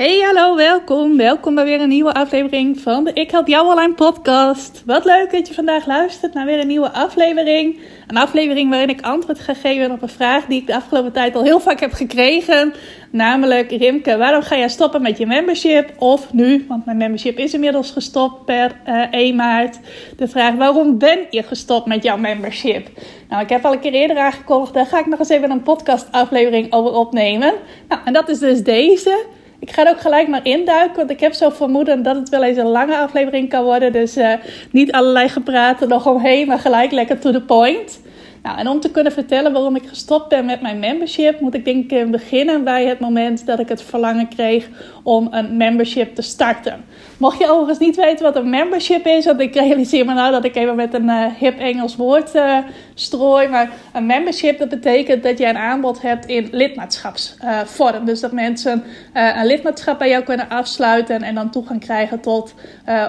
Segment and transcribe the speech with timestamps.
[0.00, 1.16] Hey, hallo, welkom.
[1.16, 4.82] Welkom bij weer een nieuwe aflevering van de Ik Help Jou Online podcast.
[4.86, 7.78] Wat leuk dat je vandaag luistert naar weer een nieuwe aflevering.
[8.06, 11.34] Een aflevering waarin ik antwoord ga geven op een vraag die ik de afgelopen tijd
[11.34, 12.74] al heel vaak heb gekregen.
[13.10, 15.92] Namelijk, Rimke, waarom ga jij stoppen met je membership?
[15.98, 19.78] Of nu, want mijn membership is inmiddels gestopt per uh, eh, 1 maart.
[20.16, 22.88] De vraag, waarom ben je gestopt met jouw membership?
[23.28, 25.62] Nou, ik heb al een keer eerder aangekondigd, daar ga ik nog eens even een
[25.62, 27.54] podcast aflevering over opnemen.
[27.88, 29.38] Nou, en dat is dus deze.
[29.60, 32.44] Ik ga er ook gelijk maar induiken, want ik heb zo vermoeden dat het wel
[32.44, 33.92] eens een lange aflevering kan worden.
[33.92, 34.32] Dus uh,
[34.70, 38.00] niet allerlei gepraten nog omheen, maar gelijk lekker to the point.
[38.42, 41.64] Nou, en om te kunnen vertellen waarom ik gestopt ben met mijn membership, moet ik
[41.64, 44.68] denk ik beginnen bij het moment dat ik het verlangen kreeg
[45.02, 46.84] om een membership te starten.
[47.20, 50.44] Mocht je overigens niet weten wat een membership is, want ik realiseer me nou dat
[50.44, 52.58] ik even met een uh, hip Engels woord uh,
[52.94, 53.48] strooi.
[53.48, 58.04] Maar een membership, dat betekent dat je een aanbod hebt in lidmaatschapsvorm.
[58.04, 62.54] Dus dat mensen een lidmaatschap bij jou kunnen afsluiten en dan toegang krijgen tot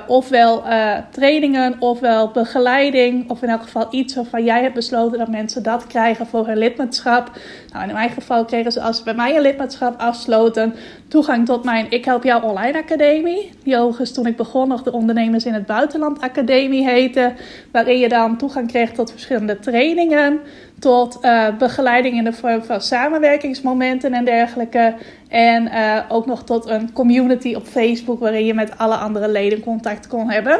[0.08, 0.64] ofwel
[1.12, 3.30] trainingen, ofwel begeleiding.
[3.30, 6.58] Of in elk geval iets waarvan jij hebt besloten dat mensen dat krijgen voor hun
[6.58, 7.32] lidmaatschap.
[7.74, 10.76] Nou, in mijn geval kregen ze als ze bij mij een lidmaatschap afsloten,
[11.08, 13.52] toegang tot mijn Ik Help Jou Online Academie.
[13.64, 17.34] Die overigens toen ik begon nog de Ondernemers in het Buitenland Academie heette.
[17.72, 20.40] Waarin je dan toegang kreeg tot verschillende trainingen.
[20.80, 24.94] Tot uh, begeleiding in de vorm van samenwerkingsmomenten en dergelijke.
[25.28, 29.60] En uh, ook nog tot een community op Facebook waarin je met alle andere leden
[29.60, 30.60] contact kon hebben.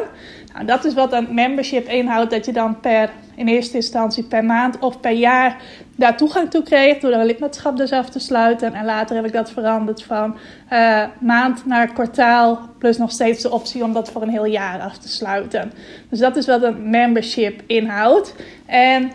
[0.52, 2.30] Nou, dat is wat een membership inhoudt.
[2.30, 5.56] Dat je dan per, in eerste instantie per maand of per jaar
[5.96, 6.98] daar toegang toe kreeg.
[6.98, 8.74] Door een lidmaatschap dus af te sluiten.
[8.74, 10.36] En later heb ik dat veranderd van
[10.72, 12.60] uh, maand naar kwartaal.
[12.78, 15.72] Plus nog steeds de optie om dat voor een heel jaar af te sluiten.
[16.08, 18.34] Dus dat is wat een membership inhoudt.
[18.66, 19.12] En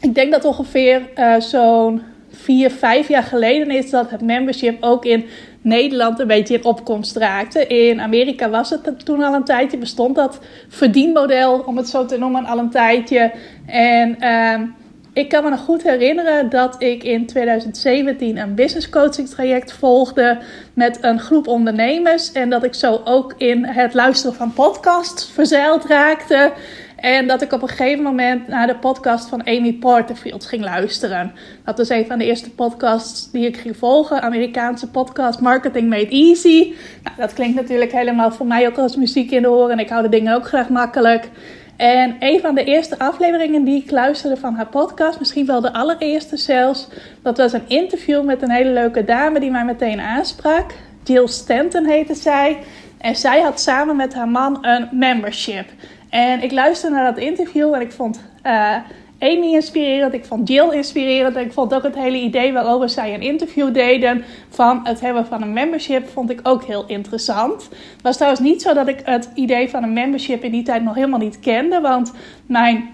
[0.00, 5.04] ik denk dat ongeveer uh, zo'n vier, vijf jaar geleden is dat het membership ook
[5.04, 5.24] in
[5.62, 7.66] Nederland een beetje in opkomst raakte.
[7.66, 10.38] In Amerika was het toen al een tijdje, bestond dat
[10.68, 13.32] verdienmodel, om het zo te noemen, al een tijdje.
[13.66, 14.68] En uh,
[15.12, 20.38] ik kan me nog goed herinneren dat ik in 2017 een business coaching traject volgde
[20.74, 22.32] met een groep ondernemers.
[22.32, 26.52] En dat ik zo ook in het luisteren van podcasts verzeild raakte.
[27.00, 31.32] En dat ik op een gegeven moment naar de podcast van Amy Porterfield ging luisteren.
[31.64, 34.22] Dat was een van de eerste podcasts die ik ging volgen.
[34.22, 36.72] Amerikaanse podcast Marketing Made Easy.
[37.02, 39.70] Nou, dat klinkt natuurlijk helemaal voor mij ook als muziek in de oren.
[39.70, 41.28] En ik hou de dingen ook graag makkelijk.
[41.76, 45.72] En een van de eerste afleveringen die ik luisterde van haar podcast, misschien wel de
[45.72, 46.88] allereerste zelfs,
[47.22, 50.72] dat was een interview met een hele leuke dame die mij meteen aansprak.
[51.04, 52.58] Jill Stanton heette zij.
[52.98, 55.66] En zij had samen met haar man een membership.
[56.10, 58.76] En ik luisterde naar dat interview en ik vond uh,
[59.18, 61.36] Amy inspirerend, ik vond Jill inspirerend.
[61.36, 65.26] En ik vond ook het hele idee waarover zij een interview deden van het hebben
[65.26, 67.62] van een membership, vond ik ook heel interessant.
[67.62, 70.82] Het was trouwens niet zo dat ik het idee van een membership in die tijd
[70.82, 72.12] nog helemaal niet kende, want
[72.46, 72.88] mijn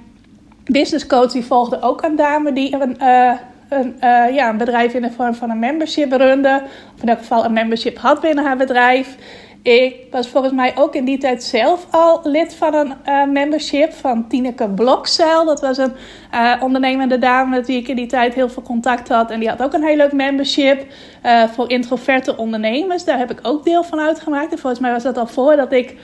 [0.65, 3.33] business coach die volgde ook een dame die een, uh,
[3.69, 6.63] een, uh, ja, een bedrijf in de vorm van een membership runde.
[6.95, 9.17] Of in elk geval een membership had binnen haar bedrijf.
[9.65, 13.93] Ik was volgens mij ook in die tijd zelf al lid van een uh, membership
[13.93, 15.45] van Tineke Blokzeil.
[15.45, 15.93] Dat was een
[16.35, 19.31] uh, ondernemende dame met wie ik in die tijd heel veel contact had.
[19.31, 20.87] En die had ook een heel leuk membership
[21.27, 23.05] uh, voor introverte ondernemers.
[23.05, 24.53] Daar heb ik ook deel van uitgemaakt.
[24.53, 25.97] En volgens mij was dat al voordat ik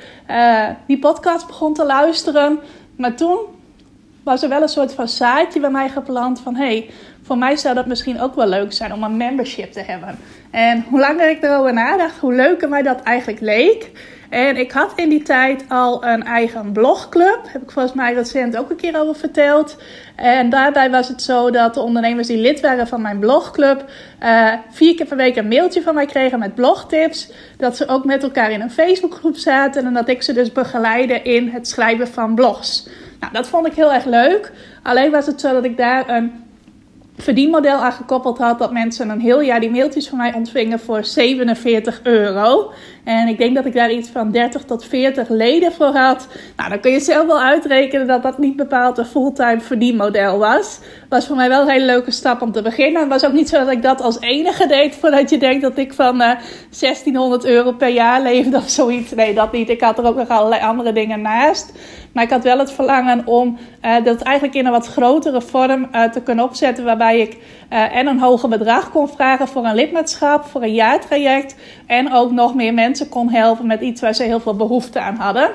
[0.87, 2.61] die podcast begon te luisteren.
[2.97, 3.39] Maar toen
[4.31, 6.57] was er wel een soort van zaadje bij mij geplant van...
[6.57, 6.91] hey,
[7.23, 10.19] voor mij zou dat misschien ook wel leuk zijn om een membership te hebben.
[10.51, 13.91] En hoe langer ik erover nadacht, hoe leuker mij dat eigenlijk leek.
[14.29, 17.41] En ik had in die tijd al een eigen blogclub.
[17.47, 19.77] Heb ik volgens mij recent ook een keer over verteld.
[20.17, 23.85] En daarbij was het zo dat de ondernemers die lid waren van mijn blogclub...
[24.23, 27.31] Uh, vier keer per week een mailtje van mij kregen met blogtips.
[27.57, 29.85] Dat ze ook met elkaar in een Facebookgroep zaten.
[29.85, 32.89] En dat ik ze dus begeleide in het schrijven van blogs.
[33.21, 34.53] Nou, dat vond ik heel erg leuk.
[34.83, 36.33] Alleen was het zo dat ik daar een
[37.17, 38.59] verdienmodel aangekoppeld had.
[38.59, 42.73] Dat mensen een heel jaar die mailtjes van mij ontvingen voor 47 euro.
[43.05, 46.27] En ik denk dat ik daar iets van 30 tot 40 leden voor had.
[46.57, 50.79] Nou, dan kun je zelf wel uitrekenen dat dat niet bepaald een fulltime verdienmodel was.
[51.11, 53.01] Was voor mij wel een hele leuke stap om te beginnen.
[53.01, 55.79] Het was ook niet zo dat ik dat als enige deed voordat je denkt dat
[55.79, 56.39] ik van uh, eh,
[56.81, 59.15] 1600 euro per jaar leefde of zoiets.
[59.15, 59.69] Nee, dat niet.
[59.69, 61.73] Ik had er ook nog allerlei andere dingen naast.
[62.13, 65.89] Maar ik had wel het verlangen om uh, dat eigenlijk in een wat grotere vorm
[65.93, 66.85] uh, te kunnen opzetten.
[66.85, 67.37] Waarbij ik
[67.69, 71.55] en een hoger bedrag kon vragen voor een lidmaatschap, voor een jaartraject.
[71.87, 75.17] En ook nog meer mensen kon helpen met iets waar ze heel veel behoefte aan
[75.17, 75.51] hadden.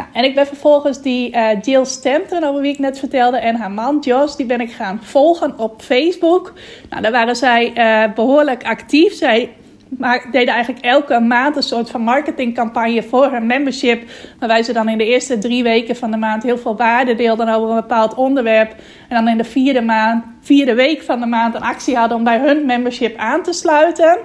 [0.00, 3.56] Nou, en ik ben vervolgens die uh, Jill Stanton, over wie ik net vertelde, en
[3.56, 6.52] haar man Josh, die ben ik gaan volgen op Facebook.
[6.90, 9.14] Nou, daar waren zij uh, behoorlijk actief.
[9.14, 9.52] Zij
[9.88, 14.10] maar deden eigenlijk elke maand een soort van marketingcampagne voor hun membership.
[14.38, 17.48] Waarbij ze dan in de eerste drie weken van de maand heel veel waarde deelden
[17.48, 18.74] over een bepaald onderwerp.
[19.08, 22.24] En dan in de vierde, maand, vierde week van de maand een actie hadden om
[22.24, 24.18] bij hun membership aan te sluiten.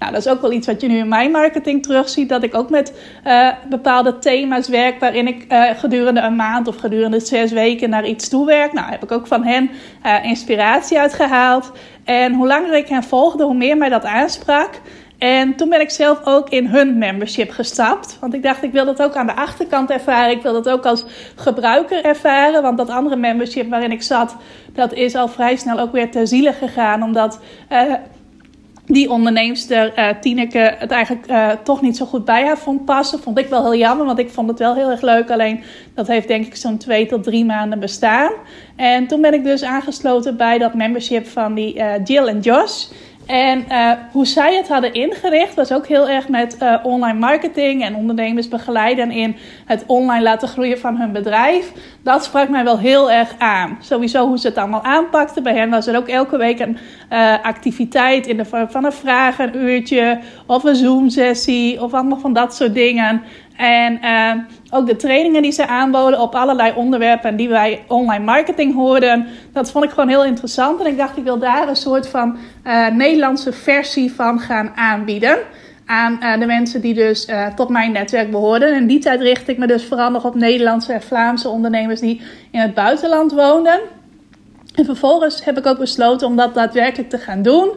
[0.00, 2.28] Nou, dat is ook wel iets wat je nu in mijn marketing terugziet.
[2.28, 2.92] Dat ik ook met
[3.26, 5.00] uh, bepaalde thema's werk.
[5.00, 8.72] Waarin ik uh, gedurende een maand of gedurende zes weken naar iets toe werk.
[8.72, 9.70] Nou, heb ik ook van hen
[10.06, 11.72] uh, inspiratie uitgehaald.
[12.04, 14.80] En hoe langer ik hen volgde, hoe meer mij dat aansprak.
[15.18, 18.16] En toen ben ik zelf ook in hun membership gestapt.
[18.20, 20.30] Want ik dacht, ik wil dat ook aan de achterkant ervaren.
[20.36, 21.04] Ik wil dat ook als
[21.36, 22.62] gebruiker ervaren.
[22.62, 24.36] Want dat andere membership waarin ik zat,
[24.72, 27.02] dat is al vrij snel ook weer ter ziele gegaan.
[27.02, 27.40] Omdat
[28.92, 33.20] die onderneemster, uh, Tineke, het eigenlijk uh, toch niet zo goed bij haar vond passen.
[33.20, 35.30] Vond ik wel heel jammer, want ik vond het wel heel erg leuk.
[35.30, 35.62] Alleen
[35.94, 38.32] dat heeft denk ik zo'n twee tot drie maanden bestaan.
[38.76, 42.86] En toen ben ik dus aangesloten bij dat membership van die Jill en Josh.
[43.30, 47.84] En uh, hoe zij het hadden ingericht was ook heel erg met uh, online marketing
[47.84, 49.36] en ondernemers begeleiden in
[49.66, 51.72] het online laten groeien van hun bedrijf.
[52.02, 53.78] Dat sprak mij wel heel erg aan.
[53.80, 55.42] Sowieso hoe ze het allemaal aanpakten.
[55.42, 56.78] Bij hen was er ook elke week een
[57.12, 62.32] uh, activiteit in de vorm van een vraag, uurtje of een Zoom-sessie of allemaal van
[62.32, 63.22] dat soort dingen.
[63.56, 64.00] En
[64.70, 69.70] ook de trainingen die ze aanboden op allerlei onderwerpen die wij online marketing hoorden, dat
[69.70, 70.80] vond ik gewoon heel interessant.
[70.80, 75.38] En ik dacht, ik wil daar een soort van uh, Nederlandse versie van gaan aanbieden.
[75.86, 78.68] Aan uh, de mensen die dus tot mijn netwerk behoorden.
[78.68, 82.00] En in die tijd richtte ik me dus vooral nog op Nederlandse en Vlaamse ondernemers
[82.00, 82.20] die
[82.50, 83.80] in het buitenland woonden.
[84.74, 87.70] En vervolgens heb ik ook besloten om dat daadwerkelijk te gaan doen.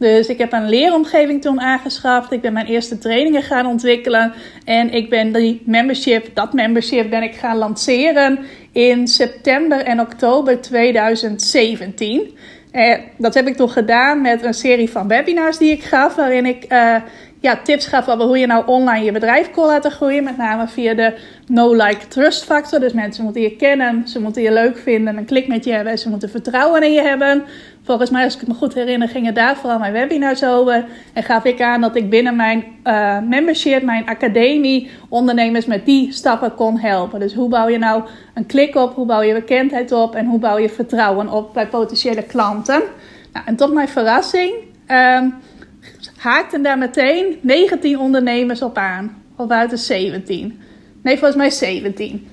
[0.00, 2.32] Dus ik heb een leeromgeving toen aangeschaft.
[2.32, 4.32] Ik ben mijn eerste trainingen gaan ontwikkelen.
[4.64, 8.38] En ik ben die membership, dat membership ben ik gaan lanceren
[8.72, 12.36] in september en oktober 2017.
[12.70, 16.46] Eh, dat heb ik toen gedaan met een serie van webinars die ik gaf, waarin
[16.46, 16.96] ik uh,
[17.40, 20.24] ja, tips gaf over hoe je nou online je bedrijf kon laten groeien.
[20.24, 21.14] Met name via de
[21.46, 22.80] no-like trust factor.
[22.80, 25.92] Dus mensen moeten je kennen, ze moeten je leuk vinden, een klik met je hebben
[25.92, 27.44] en ze moeten vertrouwen in je hebben.
[27.82, 30.84] Volgens mij, als ik me goed herinner, gingen daar vooral mijn webinars over.
[31.12, 36.12] En gaf ik aan dat ik binnen mijn uh, membership, mijn academie, ondernemers met die
[36.12, 37.20] stappen kon helpen.
[37.20, 38.02] Dus hoe bouw je nou
[38.34, 41.66] een klik op, hoe bouw je bekendheid op en hoe bouw je vertrouwen op bij
[41.66, 42.82] potentiële klanten.
[43.32, 44.52] Nou, en tot mijn verrassing.
[44.88, 45.34] Um,
[46.16, 49.22] haakten daar meteen 19 ondernemers op aan.
[49.36, 50.60] Of uit de 17.
[51.02, 52.28] Nee, volgens mij 17.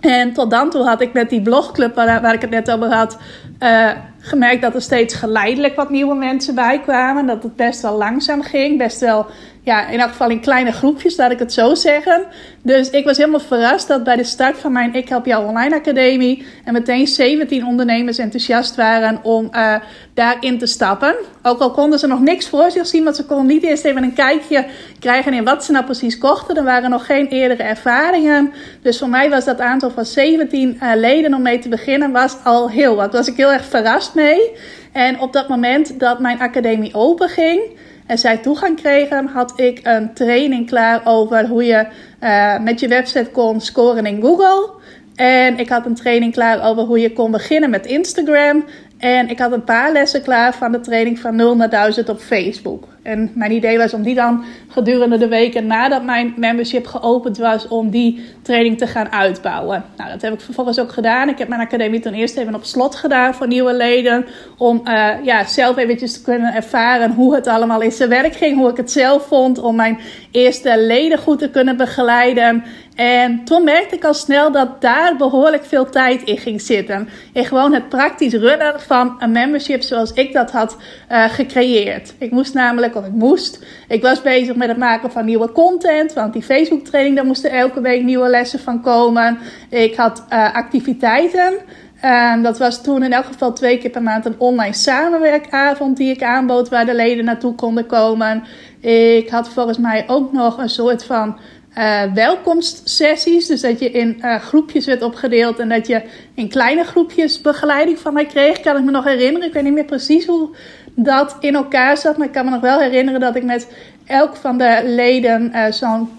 [0.00, 2.92] En tot dan toe had ik met die blogclub waar, waar ik het net over
[2.92, 3.18] had,
[3.62, 7.26] uh, gemerkt dat er steeds geleidelijk wat nieuwe mensen bij kwamen.
[7.26, 8.78] Dat het best wel langzaam ging.
[8.78, 9.26] Best wel,
[9.68, 12.24] ja, in elk geval in kleine groepjes, laat ik het zo zeggen.
[12.62, 15.74] Dus ik was helemaal verrast dat bij de start van mijn Ik Help Jou Online
[15.74, 16.46] Academie...
[16.64, 19.74] en meteen 17 ondernemers enthousiast waren om uh,
[20.14, 21.14] daarin te stappen.
[21.42, 24.02] Ook al konden ze nog niks voor zich zien, want ze konden niet eerst even
[24.02, 24.66] een kijkje
[24.98, 26.56] krijgen in wat ze nou precies kochten.
[26.56, 28.52] Er waren nog geen eerdere ervaringen.
[28.82, 32.36] Dus voor mij was dat aantal van 17 uh, leden om mee te beginnen was
[32.44, 33.12] al heel wat.
[33.12, 34.50] Daar was ik heel erg verrast mee.
[34.92, 37.60] En op dat moment dat mijn academie open ging
[38.08, 41.86] en zij toegang kregen, had ik een training klaar over hoe je
[42.22, 44.70] uh, met je website kon scoren in Google.
[45.14, 48.64] En ik had een training klaar over hoe je kon beginnen met Instagram.
[48.98, 52.20] En ik had een paar lessen klaar van de training van 0 naar 1000 op
[52.20, 52.88] Facebook.
[53.08, 57.68] En mijn idee was om die dan gedurende de weken nadat mijn membership geopend was,
[57.68, 59.84] om die training te gaan uitbouwen.
[59.96, 61.28] Nou, dat heb ik vervolgens ook gedaan.
[61.28, 64.26] Ik heb mijn academie toen eerst even op slot gedaan voor nieuwe leden.
[64.58, 68.56] Om uh, ja, zelf eventjes te kunnen ervaren hoe het allemaal in zijn werk ging.
[68.56, 69.58] Hoe ik het zelf vond.
[69.58, 69.98] Om mijn
[70.30, 72.64] eerste leden goed te kunnen begeleiden.
[72.94, 77.08] En toen merkte ik al snel dat daar behoorlijk veel tijd in ging zitten.
[77.32, 80.76] In gewoon het praktisch runnen van een membership zoals ik dat had
[81.12, 82.14] uh, gecreëerd.
[82.18, 86.12] Ik moest namelijk, ik moest, ik was bezig met het maken van nieuwe content.
[86.12, 89.38] Want die Facebook training, daar moesten elke week nieuwe lessen van komen.
[89.70, 91.54] Ik had uh, activiteiten
[92.00, 96.10] En dat was toen in elk geval twee keer per maand een online samenwerkavond die
[96.10, 98.44] ik aanbood waar de leden naartoe konden komen.
[98.80, 101.38] Ik had volgens mij ook nog een soort van
[101.78, 103.46] uh, welkomstsessies.
[103.46, 106.02] Dus dat je in uh, groepjes werd opgedeeld en dat je
[106.34, 108.60] in kleine groepjes begeleiding van mij kreeg.
[108.60, 109.48] Kan ik me nog herinneren.
[109.48, 110.56] Ik weet niet meer precies hoe
[111.04, 112.16] dat in elkaar zat.
[112.16, 113.68] Maar ik kan me nog wel herinneren dat ik met
[114.06, 116.10] elk van de leden uh, zo'n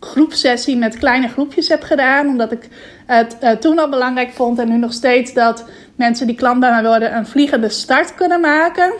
[0.00, 2.26] groepsessie met kleine groepjes heb gedaan.
[2.26, 2.68] Omdat ik
[3.06, 6.82] het toen al belangrijk vond en nu nog steeds dat mensen die klant bij mij
[6.82, 8.92] worden een vliegende start kunnen maken.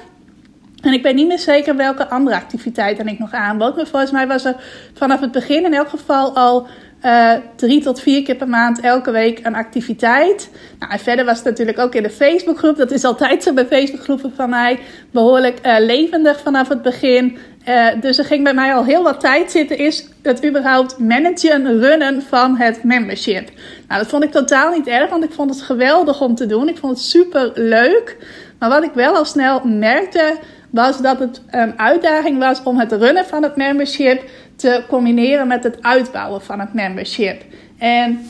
[0.80, 3.76] En ik weet niet meer zeker welke andere activiteiten ik nog aanbood.
[3.76, 4.56] Maar volgens mij was er
[4.94, 6.66] vanaf het begin in elk geval al
[7.04, 10.50] uh, drie tot vier keer per maand elke week een activiteit.
[10.78, 12.76] Nou, en verder was het natuurlijk ook in de Facebookgroep.
[12.76, 14.78] Dat is altijd zo bij Facebookgroepen van mij.
[15.10, 17.38] Behoorlijk uh, levendig vanaf het begin.
[17.68, 19.78] Uh, dus er ging bij mij al heel wat tijd zitten.
[19.78, 23.50] Is het überhaupt managen, runnen van het membership?
[23.88, 25.10] Nou, dat vond ik totaal niet erg.
[25.10, 26.68] Want ik vond het geweldig om te doen.
[26.68, 28.16] Ik vond het super leuk.
[28.58, 30.36] Maar wat ik wel al snel merkte
[30.70, 34.22] was dat het een uitdaging was om het runnen van het membership
[34.60, 37.42] te combineren met het uitbouwen van het membership.
[37.78, 38.20] En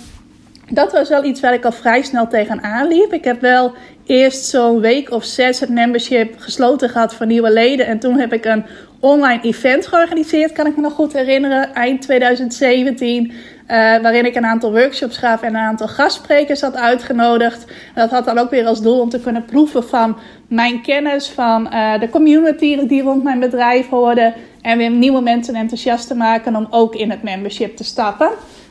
[0.69, 3.13] dat was wel iets waar ik al vrij snel tegenaan liep.
[3.13, 3.73] Ik heb wel
[4.07, 7.87] eerst zo'n week of zes het membership gesloten gehad voor nieuwe leden.
[7.87, 8.65] En toen heb ik een
[9.01, 13.33] online event georganiseerd, kan ik me nog goed herinneren, eind 2017.
[13.71, 17.65] Uh, waarin ik een aantal workshops gaf en een aantal gastsprekers had uitgenodigd.
[17.95, 20.17] dat had dan ook weer als doel om te kunnen proeven van
[20.49, 24.35] mijn kennis, van uh, de community die rond mijn bedrijf hoorde.
[24.63, 28.31] En weer nieuwe mensen enthousiast te maken om ook in het membership te stappen.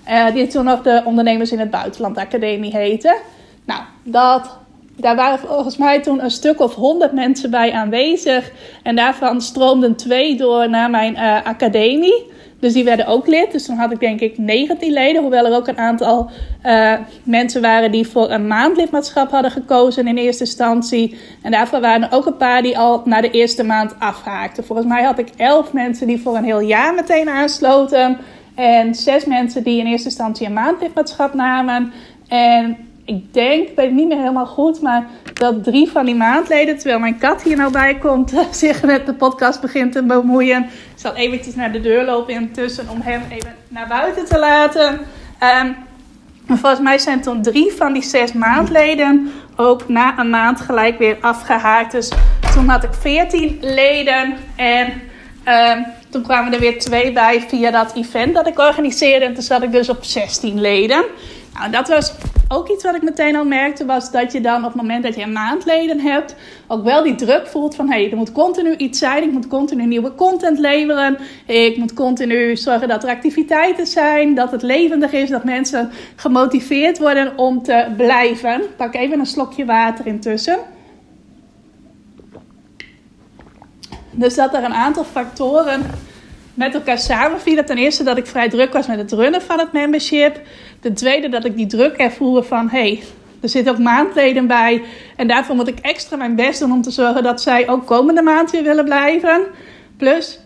[0.09, 3.17] Uh, die toen nog de Ondernemers in het Buitenland Academie heette.
[3.65, 4.57] Nou, dat
[4.95, 8.51] daar waren volgens mij toen een stuk of honderd mensen bij aanwezig.
[8.83, 12.37] En daarvan stroomden twee door naar mijn academie.
[12.59, 13.51] Dus die werden ook lid.
[13.51, 15.21] Dus toen had ik denk ik 19 leden.
[15.21, 16.29] Hoewel er ook een aantal
[16.65, 21.17] uh, mensen waren die voor een maand lidmaatschap hadden gekozen in eerste instantie.
[21.41, 24.63] En daarvan waren er ook een paar die al na de eerste maand afhaakten.
[24.65, 28.17] Volgens mij had ik 11 mensen die voor een heel jaar meteen aansloten.
[28.55, 31.91] En zes mensen die in eerste instantie een maand lidmaatschap namen.
[32.27, 32.77] En
[33.09, 36.77] ik denk, ik weet het niet meer helemaal goed, maar dat drie van die maandleden,
[36.77, 40.63] terwijl mijn kat hier nou bij komt, zich met de podcast begint te bemoeien.
[40.63, 44.99] Ik zal eventjes naar de deur lopen intussen om hem even naar buiten te laten.
[45.63, 45.75] Um,
[46.47, 51.17] volgens mij zijn toen drie van die zes maandleden ook na een maand gelijk weer
[51.21, 51.91] afgehaakt.
[51.91, 52.11] Dus
[52.53, 54.93] toen had ik veertien leden en
[55.77, 59.25] um, toen kwamen er weer twee bij via dat event dat ik organiseerde.
[59.25, 61.05] En toen zat ik dus op 16 leden.
[61.53, 62.13] Nou, dat was
[62.51, 65.15] ook iets wat ik meteen al merkte, was dat je dan op het moment dat
[65.15, 66.35] je een maandleden hebt,
[66.67, 69.47] ook wel die druk voelt van hé, hey, er moet continu iets zijn, ik moet
[69.47, 75.11] continu nieuwe content leveren, ik moet continu zorgen dat er activiteiten zijn, dat het levendig
[75.11, 78.61] is, dat mensen gemotiveerd worden om te blijven.
[78.77, 80.57] Pak even een slokje water intussen.
[84.11, 85.81] Dus dat er een aantal factoren
[86.59, 87.65] met elkaar samenvielen.
[87.65, 90.41] Ten eerste dat ik vrij druk was met het runnen van het membership.
[90.79, 93.03] Ten tweede dat ik die druk ervoer van hey,
[93.41, 94.81] er zitten ook maandleden bij.
[95.15, 98.21] En daarvoor moet ik extra mijn best doen om te zorgen dat zij ook komende
[98.21, 99.41] maand weer willen blijven.
[99.97, 100.39] Plus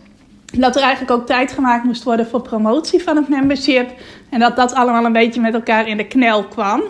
[0.58, 3.90] dat er eigenlijk ook tijd gemaakt moest worden voor promotie van het membership.
[4.30, 6.82] En dat dat allemaal een beetje met elkaar in de knel kwam.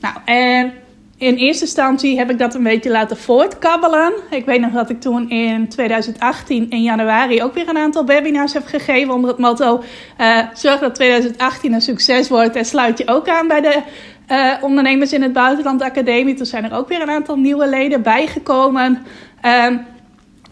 [0.00, 0.72] Nou, en
[1.18, 4.12] in eerste instantie heb ik dat een beetje laten voortkabbelen.
[4.30, 8.52] Ik weet nog dat ik toen in 2018 in januari ook weer een aantal webinars
[8.52, 9.82] heb gegeven onder het motto:
[10.20, 13.82] uh, zorg dat 2018 een succes wordt en sluit je ook aan bij de
[14.28, 16.34] uh, ondernemers in het buitenland academie.
[16.34, 19.02] Toen zijn er ook weer een aantal nieuwe leden bijgekomen.
[19.42, 19.86] Um,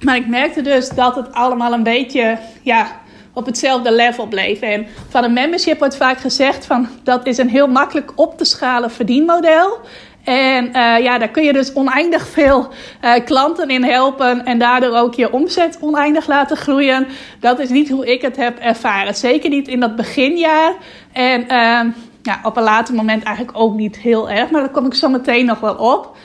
[0.01, 3.01] maar ik merkte dus dat het allemaal een beetje ja,
[3.33, 4.61] op hetzelfde level bleef.
[4.61, 8.45] En van een membership wordt vaak gezegd van dat is een heel makkelijk op te
[8.45, 9.79] schalen verdienmodel.
[10.25, 12.69] En uh, ja, daar kun je dus oneindig veel
[13.05, 17.07] uh, klanten in helpen en daardoor ook je omzet oneindig laten groeien.
[17.41, 19.15] Dat is niet hoe ik het heb ervaren.
[19.15, 20.73] Zeker niet in dat beginjaar.
[21.13, 24.51] En uh, ja, op een later moment eigenlijk ook niet heel erg.
[24.51, 26.17] Maar daar kom ik zo meteen nog wel op.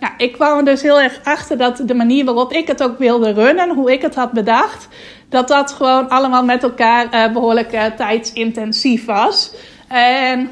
[0.00, 2.98] ja, ik kwam er dus heel erg achter dat de manier waarop ik het ook
[2.98, 4.88] wilde runnen, hoe ik het had bedacht,
[5.28, 9.54] dat dat gewoon allemaal met elkaar behoorlijk tijdsintensief was.
[9.88, 10.50] En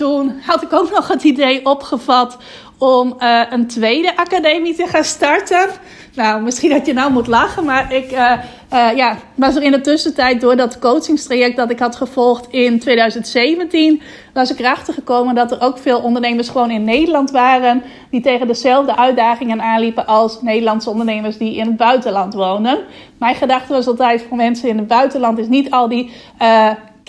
[0.00, 2.36] toen had ik ook nog het idee opgevat
[2.78, 5.68] om uh, een tweede academie te gaan starten.
[6.14, 8.32] Nou, misschien dat je nou moet lachen, maar ik uh,
[8.72, 12.78] uh, ja, was er in de tussentijd door dat coachingstraject dat ik had gevolgd in
[12.78, 14.02] 2017,
[14.32, 18.46] was ik erachter gekomen dat er ook veel ondernemers gewoon in Nederland waren die tegen
[18.46, 22.78] dezelfde uitdagingen aanliepen als Nederlandse ondernemers die in het buitenland wonen.
[23.18, 26.10] Mijn gedachte was altijd voor mensen in het buitenland is niet al die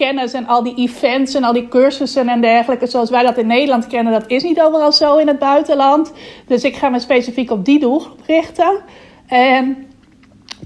[0.02, 3.48] kennis en al die events en al die cursussen en dergelijke, zoals wij dat in
[3.48, 6.14] Nederland kennen, dat is niet overal zo in het buitenland.
[6.48, 8.80] Dus ik ga me specifiek op die doelgroep richten.
[9.28, 9.86] En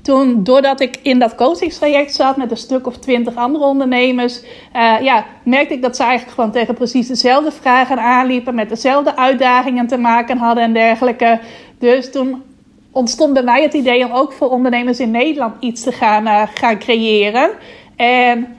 [0.02, 4.42] toen, doordat ik in dat coachingstraject zat met een stuk of twintig andere ondernemers,
[4.76, 9.16] uh, ja, merkte ik dat ze eigenlijk gewoon tegen precies dezelfde vragen aanliepen, met dezelfde
[9.16, 11.40] uitdagingen te maken hadden en dergelijke.
[11.80, 12.44] Dus toen
[12.92, 16.42] ontstond bij mij het idee om ook voor ondernemers in Nederland iets te gaan, uh,
[16.54, 17.50] gaan creëren.
[17.96, 18.56] En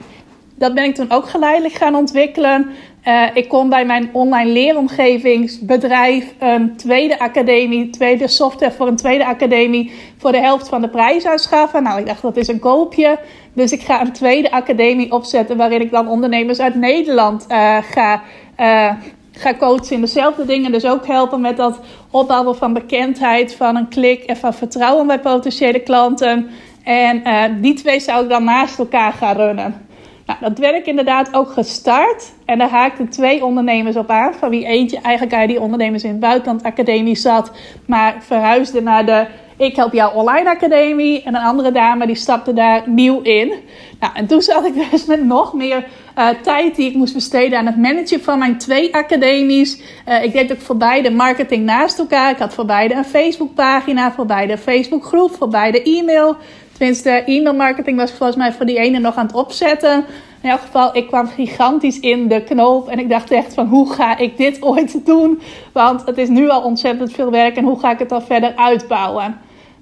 [0.57, 2.69] dat ben ik toen ook geleidelijk gaan ontwikkelen.
[3.07, 9.25] Uh, ik kon bij mijn online leeromgevingsbedrijf een tweede academie, tweede software voor een tweede
[9.25, 11.83] academie voor de helft van de prijs aanschaffen.
[11.83, 13.19] Nou, ik dacht dat is een koopje.
[13.53, 18.21] Dus ik ga een tweede academie opzetten waarin ik dan ondernemers uit Nederland uh, ga,
[18.59, 18.91] uh,
[19.31, 20.71] ga coachen in dezelfde dingen.
[20.71, 21.79] Dus ook helpen met dat
[22.11, 26.49] opbouwen van bekendheid, van een klik en van vertrouwen bij potentiële klanten.
[26.83, 27.21] En
[27.61, 29.86] die twee zou ik dan naast elkaar gaan runnen.
[30.27, 32.31] Nou, dat werd ik inderdaad ook gestart.
[32.45, 34.33] En daar haakten twee ondernemers op aan.
[34.33, 37.51] Van wie eentje eigenlijk uit die ondernemers in het buitenland academie zat.
[37.85, 41.23] Maar verhuisde naar de Ik Help Jou Online Academie.
[41.23, 43.53] En een andere dame die stapte daar nieuw in.
[43.99, 47.59] Nou, en toen zat ik dus met nog meer uh, tijd die ik moest besteden
[47.59, 49.81] aan het managen van mijn twee academies.
[50.07, 52.31] Uh, ik deed ook voor beide marketing naast elkaar.
[52.31, 56.37] Ik had voor beide een Facebookpagina, voor beide een Facebookgroep, voor beide e-mail.
[56.77, 60.05] Tenminste, e-mailmarketing was volgens mij voor die ene nog aan het opzetten.
[60.41, 62.87] In elk geval, ik kwam gigantisch in de knoop.
[62.87, 65.41] En ik dacht echt van, hoe ga ik dit ooit doen?
[65.73, 67.55] Want het is nu al ontzettend veel werk.
[67.55, 69.37] En hoe ga ik het dan verder uitbouwen?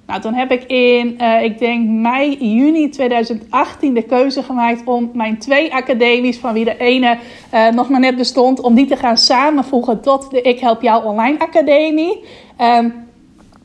[0.06, 5.10] Nou, toen heb ik in, uh, ik denk mei, juni 2018 de keuze gemaakt om
[5.12, 7.18] mijn twee academies, van wie de ene
[7.54, 11.04] uh, nog maar net bestond, om die te gaan samenvoegen tot de Ik Help Jou
[11.04, 12.24] Online Academie.
[12.60, 13.05] Um,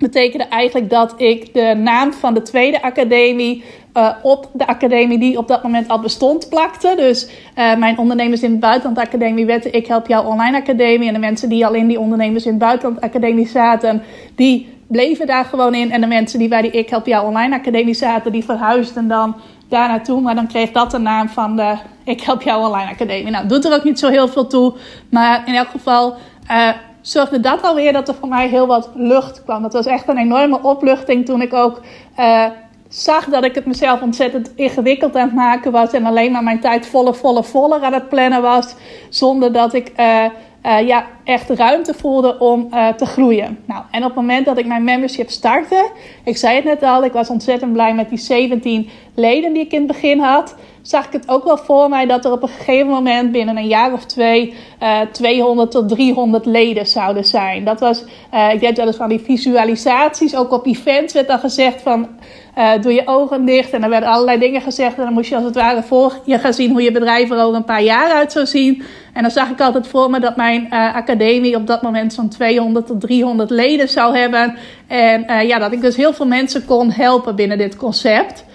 [0.02, 5.38] betekende eigenlijk dat ik de naam van de tweede academie uh, op de academie die
[5.38, 6.94] op dat moment al bestond plakte.
[6.98, 11.08] Dus uh, mijn ondernemers in het buitenland academie werd Ik Help Jou Online Academie.
[11.08, 14.04] En de mensen die al in die ondernemers in het buitenland academie zaten,
[14.36, 15.92] die bleven daar gewoon in.
[15.92, 19.36] En de mensen die bij die Ik Help Jou Online Academie zaten, die verhuisden dan
[19.70, 20.22] daar naartoe.
[20.22, 23.32] Maar dan kreeg dat de naam van de Ik Help Jou Online Academie.
[23.32, 24.74] Nou, doet er ook niet zo heel veel toe.
[25.10, 26.16] Maar in elk geval...
[26.52, 26.70] Uh,
[27.02, 29.62] zorgde dat alweer dat er voor mij heel wat lucht kwam.
[29.62, 31.82] Dat was echt een enorme opluchting toen ik ook
[32.20, 32.46] uh,
[32.88, 35.92] zag dat ik het mezelf ontzettend ingewikkeld aan het maken was.
[35.92, 38.76] En alleen maar mijn tijd volle, volle, voller aan het plannen was.
[39.10, 40.26] Zonder dat ik uh,
[40.66, 43.58] uh, ja, echt ruimte voelde om te groeien.
[43.66, 45.90] Nou, en op het moment dat ik mijn membership startte,
[46.24, 49.72] ik zei het net al, ik was ontzettend blij met die 17 leden die ik
[49.72, 50.56] in het begin had.
[50.82, 53.68] Zag ik het ook wel voor mij dat er op een gegeven moment binnen een
[53.68, 57.64] jaar of twee uh, 200 tot 300 leden zouden zijn.
[57.64, 58.04] Dat was,
[58.54, 60.36] ik deed wel eens van die visualisaties.
[60.36, 62.08] Ook op events werd dan gezegd van
[62.58, 63.72] uh, doe je ogen dicht.
[63.72, 64.98] En er werden allerlei dingen gezegd.
[64.98, 67.44] En dan moest je als het ware voor je gaan zien hoe je bedrijf er
[67.44, 68.84] over een paar jaar uit zou zien.
[69.14, 72.88] En dan zag ik altijd voor me dat mijn academie op dat moment zo'n 200
[72.88, 74.58] tot 300 leden zou hebben.
[74.88, 78.46] En ja, dat ik dus heel veel mensen kon helpen binnen dit concept.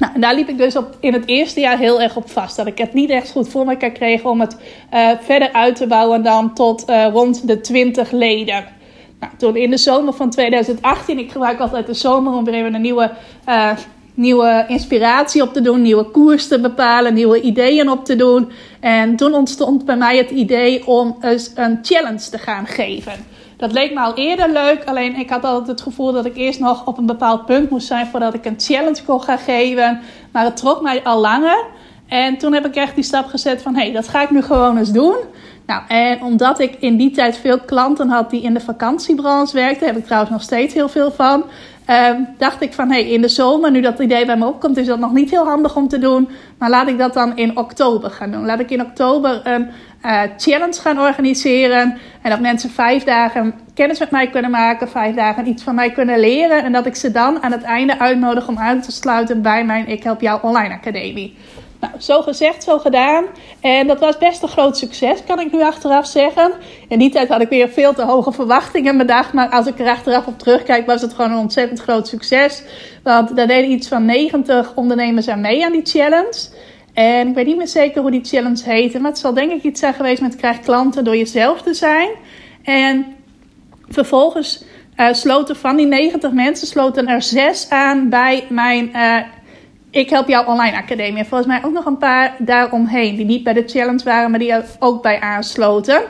[0.00, 2.56] Nou, daar liep ik dus op, in het eerste jaar heel erg op vast.
[2.56, 4.56] Dat ik het niet echt goed voor elkaar kreeg om het
[5.20, 8.64] verder uit te bouwen dan tot rond de 20 leden.
[9.20, 12.74] Nou, toen in de zomer van 2018, ik gebruik altijd de zomer om weer even
[12.74, 13.10] een nieuwe,
[13.48, 13.70] uh,
[14.14, 18.50] nieuwe inspiratie op te doen, nieuwe koers te bepalen, nieuwe ideeën op te doen.
[18.80, 23.12] En toen ontstond bij mij het idee om eens een challenge te gaan geven.
[23.60, 26.60] Dat leek me al eerder leuk, alleen ik had altijd het gevoel dat ik eerst
[26.60, 30.00] nog op een bepaald punt moest zijn voordat ik een challenge kon gaan geven.
[30.32, 31.64] Maar het trok mij al langer.
[32.08, 34.42] En toen heb ik echt die stap gezet van hé, hey, dat ga ik nu
[34.42, 35.16] gewoon eens doen.
[35.70, 39.86] Nou, en omdat ik in die tijd veel klanten had die in de vakantiebranche werkten,
[39.86, 41.44] heb ik trouwens nog steeds heel veel van.
[41.90, 44.76] Um, dacht ik van, hé, hey, in de zomer, nu dat idee bij me opkomt,
[44.76, 46.28] is dat nog niet heel handig om te doen.
[46.58, 48.44] Maar laat ik dat dan in oktober gaan doen.
[48.46, 49.68] Laat ik in oktober een
[50.04, 51.98] uh, challenge gaan organiseren.
[52.22, 55.90] En dat mensen vijf dagen kennis met mij kunnen maken, vijf dagen iets van mij
[55.90, 56.64] kunnen leren.
[56.64, 59.88] En dat ik ze dan aan het einde uitnodig om aan te sluiten bij mijn
[59.88, 61.36] Ik Help Jou Online Academie.
[61.80, 63.24] Nou, zo gezegd, zo gedaan.
[63.60, 66.52] En dat was best een groot succes, kan ik nu achteraf zeggen.
[66.88, 69.32] In die tijd had ik weer veel te hoge verwachtingen bedacht.
[69.32, 72.62] Maar als ik er achteraf op terugkijk, was het gewoon een ontzettend groot succes.
[73.02, 76.48] Want daar deden iets van 90 ondernemers aan mee aan die challenge.
[76.92, 78.98] En ik weet niet meer zeker hoe die challenge heette.
[78.98, 82.08] Maar het zal denk ik iets zijn geweest met krijg klanten door jezelf te zijn.
[82.62, 83.06] En
[83.88, 84.64] vervolgens
[84.96, 89.16] uh, sloten van die 90 mensen sloten er zes aan bij mijn uh,
[89.90, 91.18] ik help jou online academie.
[91.18, 93.16] En volgens mij ook nog een paar daaromheen.
[93.16, 96.02] Die niet bij de challenge waren, maar die er ook bij aansloten.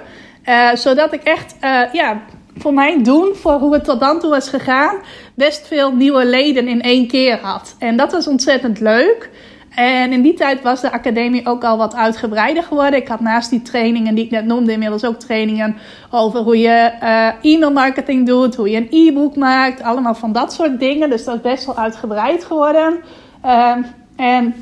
[0.45, 2.21] Uh, zodat ik echt, uh, ja,
[2.57, 4.97] voor mijn doen, voor hoe het tot dan toe was gegaan,
[5.35, 7.77] best veel nieuwe leden in één keer had.
[7.79, 9.31] En dat was ontzettend leuk.
[9.75, 13.01] En in die tijd was de academie ook al wat uitgebreider geworden.
[13.01, 15.77] Ik had naast die trainingen die ik net noemde, inmiddels ook trainingen
[16.11, 20.53] over hoe je uh, e-mail marketing doet, hoe je een e-book maakt, allemaal van dat
[20.53, 21.11] soort dingen.
[21.11, 22.99] Dus dat is best wel uitgebreid geworden.
[23.45, 23.77] Uh,
[24.17, 24.55] en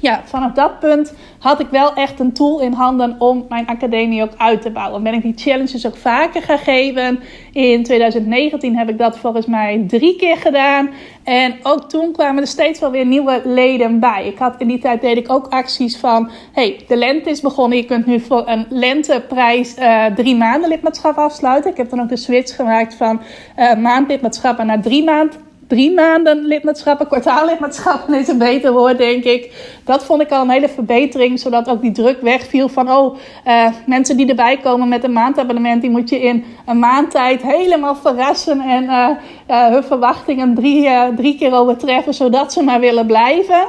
[0.00, 4.22] ja, vanaf dat punt had ik wel echt een tool in handen om mijn academie
[4.22, 5.02] ook uit te bouwen.
[5.02, 7.20] Ben ik die challenges ook vaker gegeven.
[7.52, 10.90] In 2019 heb ik dat volgens mij drie keer gedaan.
[11.24, 14.26] En ook toen kwamen er steeds wel weer nieuwe leden bij.
[14.26, 17.78] Ik had in die tijd deed ik ook acties van: hey, de lente is begonnen.
[17.78, 21.70] Je kunt nu voor een lenteprijs uh, drie maanden lidmaatschap afsluiten.
[21.70, 23.20] Ik heb dan ook de switch gemaakt van
[23.58, 29.52] uh, maandlidmaatschappen naar drie maanden drie maanden lidmaatschappen, kwartaallidmaatschappen is een beter woord, denk ik.
[29.84, 33.66] Dat vond ik al een hele verbetering, zodat ook die druk wegviel van, oh, uh,
[33.86, 37.96] mensen die erbij komen met een maandabonnement, die moet je in een maand tijd helemaal
[37.96, 39.08] verrassen en uh,
[39.48, 43.66] uh, hun verwachtingen drie, drie keer overtreffen, zodat ze maar willen blijven.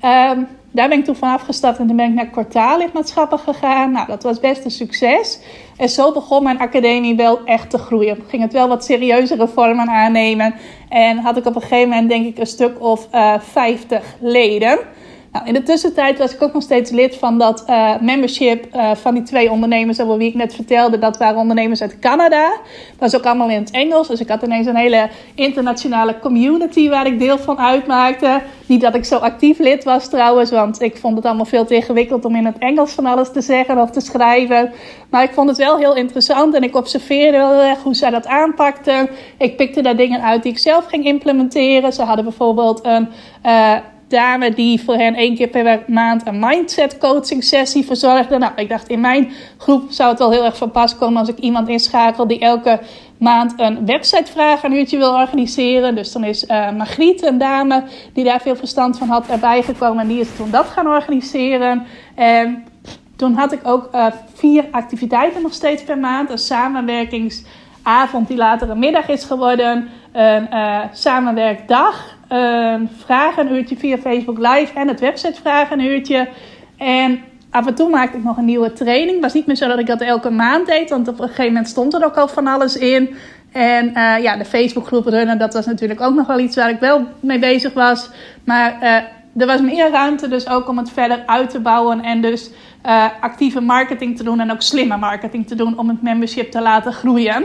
[0.00, 0.42] Ehm,
[0.74, 3.92] daar ben ik toen van afgestapt en ben ik naar kwartaallidmaatschappen gegaan.
[3.92, 5.38] Nou, dat was best een succes.
[5.76, 8.24] En zo begon mijn academie wel echt te groeien.
[8.28, 10.54] Ging het wel wat serieuzere vormen aannemen.
[10.88, 14.16] En had ik op een gegeven moment denk ik een stuk of uh, eh, 50
[14.20, 14.78] leden.
[15.34, 18.94] Nou, in de tussentijd was ik ook nog steeds lid van dat uh, membership uh,
[18.94, 20.98] van die twee ondernemers over wie ik net vertelde.
[20.98, 22.48] Dat waren ondernemers uit Canada.
[22.48, 24.08] Dat was ook allemaal in het Engels.
[24.08, 28.40] Dus ik had ineens een hele internationale community waar ik deel van uitmaakte.
[28.66, 31.74] Niet dat ik zo actief lid was trouwens, want ik vond het allemaal veel te
[31.74, 34.72] ingewikkeld om in het Engels van alles te zeggen of te schrijven.
[35.10, 38.26] Maar ik vond het wel heel interessant en ik observeerde heel erg hoe zij dat
[38.26, 39.08] aanpakten.
[39.38, 41.92] Ik pikte daar dingen uit die ik zelf ging implementeren.
[41.92, 43.08] Ze hadden bijvoorbeeld een.
[43.46, 43.76] Uh,
[44.14, 48.38] dame die voor hen één keer per maand een mindset coaching sessie verzorgde.
[48.38, 51.28] Nou, ik dacht in mijn groep zou het wel heel erg van pas komen als
[51.28, 52.80] ik iemand inschakel die elke
[53.18, 55.94] maand een websitevraag een uurtje wil organiseren.
[55.94, 60.02] Dus dan is uh, Margriet, een dame die daar veel verstand van had, erbij gekomen
[60.02, 61.86] en die is toen dat gaan organiseren.
[62.14, 62.64] En
[63.16, 66.30] toen had ik ook uh, vier activiteiten nog steeds per maand.
[66.30, 69.88] Een samenwerkingsavond die later een middag is geworden.
[70.12, 76.28] Een uh, samenwerkdag een vragenuurtje via Facebook Live en het website vragenuurtje.
[76.76, 79.10] En af en toe maakte ik nog een nieuwe training.
[79.10, 81.52] Het was niet meer zo dat ik dat elke maand deed, want op een gegeven
[81.52, 83.16] moment stond er ook al van alles in.
[83.52, 86.80] En uh, ja, de Facebookgroep runnen, dat was natuurlijk ook nog wel iets waar ik
[86.80, 88.10] wel mee bezig was.
[88.44, 92.20] Maar uh, er was meer ruimte dus ook om het verder uit te bouwen en
[92.20, 92.50] dus
[92.86, 96.60] uh, actieve marketing te doen en ook slimme marketing te doen om het membership te
[96.60, 97.44] laten groeien.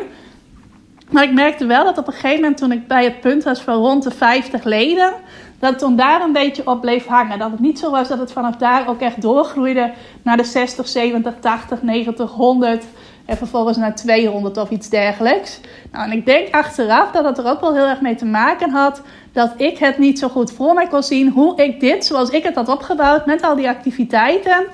[1.09, 3.61] Maar ik merkte wel dat op een gegeven moment, toen ik bij het punt was
[3.61, 5.13] van rond de 50 leden,
[5.59, 7.39] dat het toen daar een beetje op bleef hangen.
[7.39, 9.91] Dat het niet zo was dat het vanaf daar ook echt doorgroeide
[10.23, 12.85] naar de 60, 70, 80, 90, 100
[13.29, 15.59] en vervolgens naar 200 of iets dergelijks.
[15.91, 18.69] Nou, en ik denk achteraf dat het er ook wel heel erg mee te maken
[18.69, 22.29] had dat ik het niet zo goed voor mij kon zien hoe ik dit, zoals
[22.29, 24.65] ik het had opgebouwd met al die activiteiten,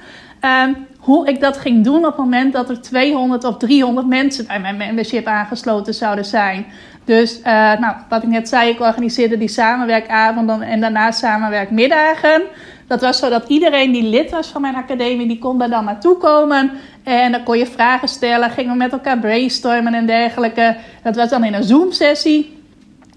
[0.41, 4.48] um, hoe ik dat ging doen op het moment dat er 200 of 300 mensen
[4.48, 6.65] bij mijn membership aangesloten zouden zijn.
[7.06, 7.44] Dus, uh,
[7.80, 12.41] nou, wat ik net zei, ik organiseerde die samenwerkavonden en daarna samenwerkmiddagen.
[12.88, 15.86] Dat was zo dat iedereen die lid was van mijn academie, die kon daar dan
[15.86, 16.72] naartoe komen.
[17.06, 20.76] En dan kon je vragen stellen, gingen we met elkaar brainstormen en dergelijke.
[21.04, 22.63] Dat was dan in een Zoom-sessie.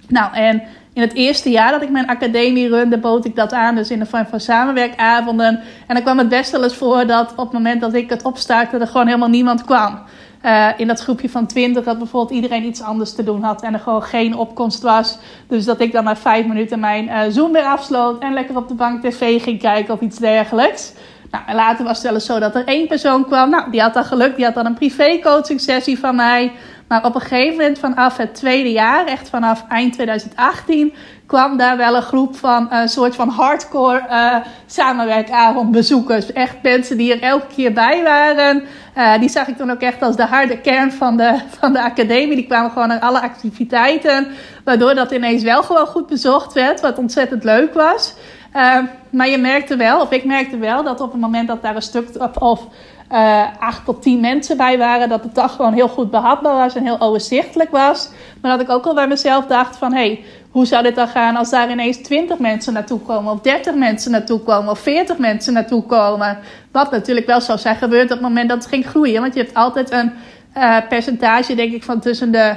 [0.09, 3.75] Nou, en in het eerste jaar dat ik mijn academie runde, bood ik dat aan.
[3.75, 5.61] Dus in de vorm van samenwerkavonden.
[5.87, 8.23] En dan kwam het best wel eens voor dat op het moment dat ik het
[8.23, 9.99] opstartte, er gewoon helemaal niemand kwam.
[10.45, 13.75] Uh, in dat groepje van 20 dat bijvoorbeeld iedereen iets anders te doen had en
[13.75, 15.19] er gewoon geen opkomst was.
[15.49, 18.69] Dus dat ik dan na vijf minuten mijn uh, Zoom weer afsloot en lekker op
[18.69, 20.93] de bank tv ging kijken of iets dergelijks.
[21.31, 23.51] Nou, later was het eens zo dat er één persoon kwam.
[23.51, 26.53] Nou, die had dan geluk, die had dan een privé coaching sessie van mij.
[26.89, 30.95] Maar op een gegeven moment vanaf het tweede jaar, echt vanaf eind 2018,
[31.27, 34.37] kwam daar wel een groep van een soort van hardcore uh,
[34.67, 36.33] samenwerkavondbezoekers.
[36.33, 38.63] Echt mensen die er elke keer bij waren.
[38.97, 41.83] Uh, die zag ik toen ook echt als de harde kern van de, van de
[41.83, 42.37] academie.
[42.37, 44.27] Die kwamen gewoon naar alle activiteiten.
[44.65, 48.15] Waardoor dat ineens wel gewoon goed bezocht werd, wat ontzettend leuk was.
[48.55, 48.79] Uh,
[49.11, 51.83] maar je merkte wel, of ik merkte wel, dat op het moment dat daar een
[51.83, 52.09] stuk
[52.39, 52.67] of
[53.13, 55.09] uh, acht tot tien mensen bij waren.
[55.09, 58.11] Dat de dag gewoon heel goed behapbaar was en heel overzichtelijk was.
[58.41, 59.93] Maar dat ik ook al bij mezelf dacht van...
[59.93, 63.33] hé, hey, hoe zou dit dan gaan als daar ineens 20 mensen naartoe komen...
[63.33, 66.39] of 30 mensen naartoe komen of 40 mensen naartoe komen?
[66.73, 69.21] Wat natuurlijk wel zou zijn gebeurd op het moment dat het ging groeien.
[69.21, 70.13] Want je hebt altijd een
[70.57, 72.55] uh, percentage, denk ik, van tussen de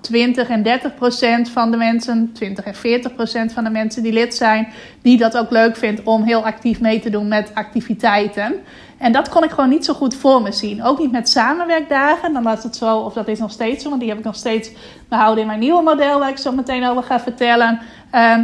[0.00, 4.12] 20 en 30 procent van de mensen, 20 en 40 procent van de mensen die
[4.12, 4.68] lid zijn,
[5.02, 8.54] die dat ook leuk vindt om heel actief mee te doen met activiteiten.
[8.98, 10.84] En dat kon ik gewoon niet zo goed voor me zien.
[10.84, 12.32] Ook niet met samenwerkdagen.
[12.32, 14.36] Dan was het zo, of dat is nog steeds zo, want die heb ik nog
[14.36, 14.70] steeds
[15.08, 17.80] behouden in mijn nieuwe model, waar ik zo meteen over ga vertellen.
[18.14, 18.38] Uh,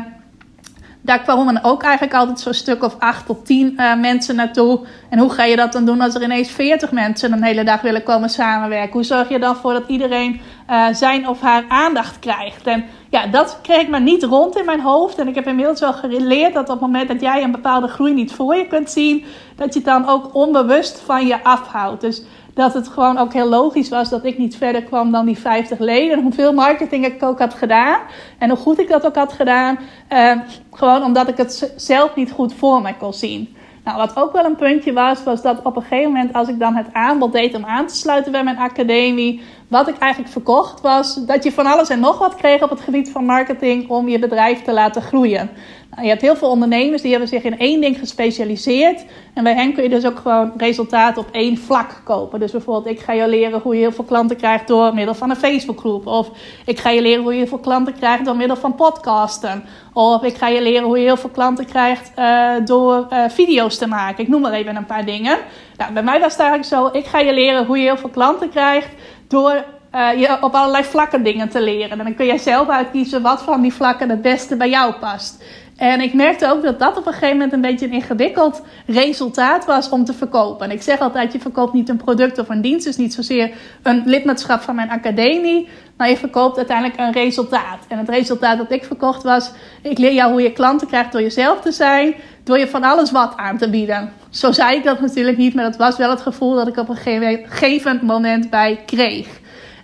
[1.06, 4.80] daar kwamen ook eigenlijk altijd zo'n stuk of acht tot tien uh, mensen naartoe.
[5.10, 7.80] En hoe ga je dat dan doen als er ineens veertig mensen een hele dag
[7.80, 8.92] willen komen samenwerken?
[8.92, 10.40] Hoe zorg je dan voor dat iedereen
[10.70, 12.66] uh, zijn of haar aandacht krijgt?
[12.66, 15.18] En ja, dat kreeg ik maar niet rond in mijn hoofd.
[15.18, 18.14] En ik heb inmiddels wel geleerd dat op het moment dat jij een bepaalde groei
[18.14, 19.24] niet voor je kunt zien,
[19.56, 22.00] dat je het dan ook onbewust van je afhoudt.
[22.00, 22.22] Dus
[22.56, 25.78] dat het gewoon ook heel logisch was dat ik niet verder kwam dan die 50
[25.78, 26.16] leden.
[26.16, 28.00] En hoeveel marketing ik ook had gedaan.
[28.38, 29.78] En hoe goed ik dat ook had gedaan.
[30.12, 30.32] Uh,
[30.70, 33.56] gewoon omdat ik het zelf niet goed voor me kon zien.
[33.84, 36.58] Nou, wat ook wel een puntje was, was dat op een gegeven moment, als ik
[36.58, 40.80] dan het aanbod deed om aan te sluiten bij mijn academie, wat ik eigenlijk verkocht
[40.80, 44.08] was dat je van alles en nog wat kreeg op het gebied van marketing om
[44.08, 45.50] je bedrijf te laten groeien.
[45.90, 49.04] Nou, je hebt heel veel ondernemers die hebben zich in één ding gespecialiseerd.
[49.34, 52.40] En bij hen kun je dus ook gewoon resultaten op één vlak kopen.
[52.40, 55.30] Dus bijvoorbeeld, ik ga je leren hoe je heel veel klanten krijgt door middel van
[55.30, 56.06] een Facebookgroep.
[56.06, 56.30] Of
[56.64, 59.64] ik ga je leren hoe je heel veel klanten krijgt door middel van podcasten.
[59.92, 63.78] Of ik ga je leren hoe je heel veel klanten krijgt uh, door uh, video's
[63.78, 64.24] te maken.
[64.24, 65.38] Ik noem maar even een paar dingen.
[65.76, 68.08] Nou, bij mij was het eigenlijk zo, ik ga je leren hoe je heel veel
[68.08, 68.88] klanten krijgt
[69.28, 71.90] door uh, je op allerlei vlakken dingen te leren.
[71.90, 75.42] En dan kun jij zelf uitkiezen wat van die vlakken het beste bij jou past.
[75.76, 79.64] En ik merkte ook dat dat op een gegeven moment een beetje een ingewikkeld resultaat
[79.64, 80.66] was om te verkopen.
[80.66, 82.86] En ik zeg altijd, je verkoopt niet een product of een dienst.
[82.86, 83.50] Dus niet zozeer
[83.82, 85.68] een lidmaatschap van mijn academie.
[85.96, 87.78] Maar je verkoopt uiteindelijk een resultaat.
[87.88, 89.50] En het resultaat dat ik verkocht was,
[89.82, 92.14] ik leer jou hoe je klanten krijgt door jezelf te zijn.
[92.46, 94.12] Door je van alles wat aan te bieden.
[94.30, 96.88] Zo zei ik dat natuurlijk niet, maar dat was wel het gevoel dat ik op
[96.88, 99.26] een gegeven moment bij kreeg.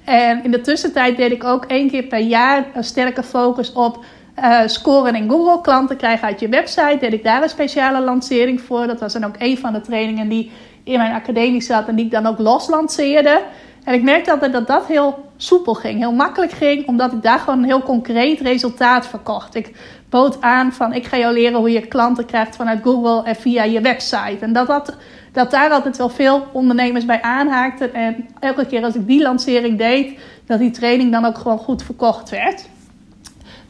[0.04, 4.04] En in de tussentijd deed ik ook één keer per jaar een sterke focus op
[4.38, 5.60] uh, scoren in Google.
[5.60, 6.96] Klanten krijgen uit je website.
[7.00, 8.86] Deed ik daar een speciale lancering voor.
[8.86, 10.50] Dat was dan ook een van de trainingen die
[10.84, 13.42] in mijn academie zat en die ik dan ook los lanceerde.
[13.84, 17.38] En ik merkte altijd dat dat heel soepel ging, heel makkelijk ging, omdat ik daar
[17.38, 19.54] gewoon een heel concreet resultaat verkocht.
[19.54, 19.72] Ik
[20.12, 23.64] bood aan van ik ga jou leren hoe je klanten krijgt vanuit Google en via
[23.64, 24.38] je website.
[24.40, 24.96] En dat, dat,
[25.32, 27.94] dat daar altijd wel veel ondernemers bij aanhaakten.
[27.94, 31.82] En elke keer als ik die lancering deed, dat die training dan ook gewoon goed
[31.82, 32.68] verkocht werd.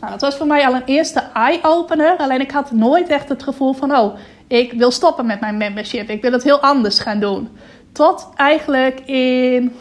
[0.00, 2.16] Nou, dat was voor mij al een eerste eye-opener.
[2.16, 4.14] Alleen ik had nooit echt het gevoel van, oh,
[4.46, 6.09] ik wil stoppen met mijn membership.
[6.09, 7.48] Ik wil het heel anders gaan doen.
[7.92, 9.72] Tot eigenlijk in,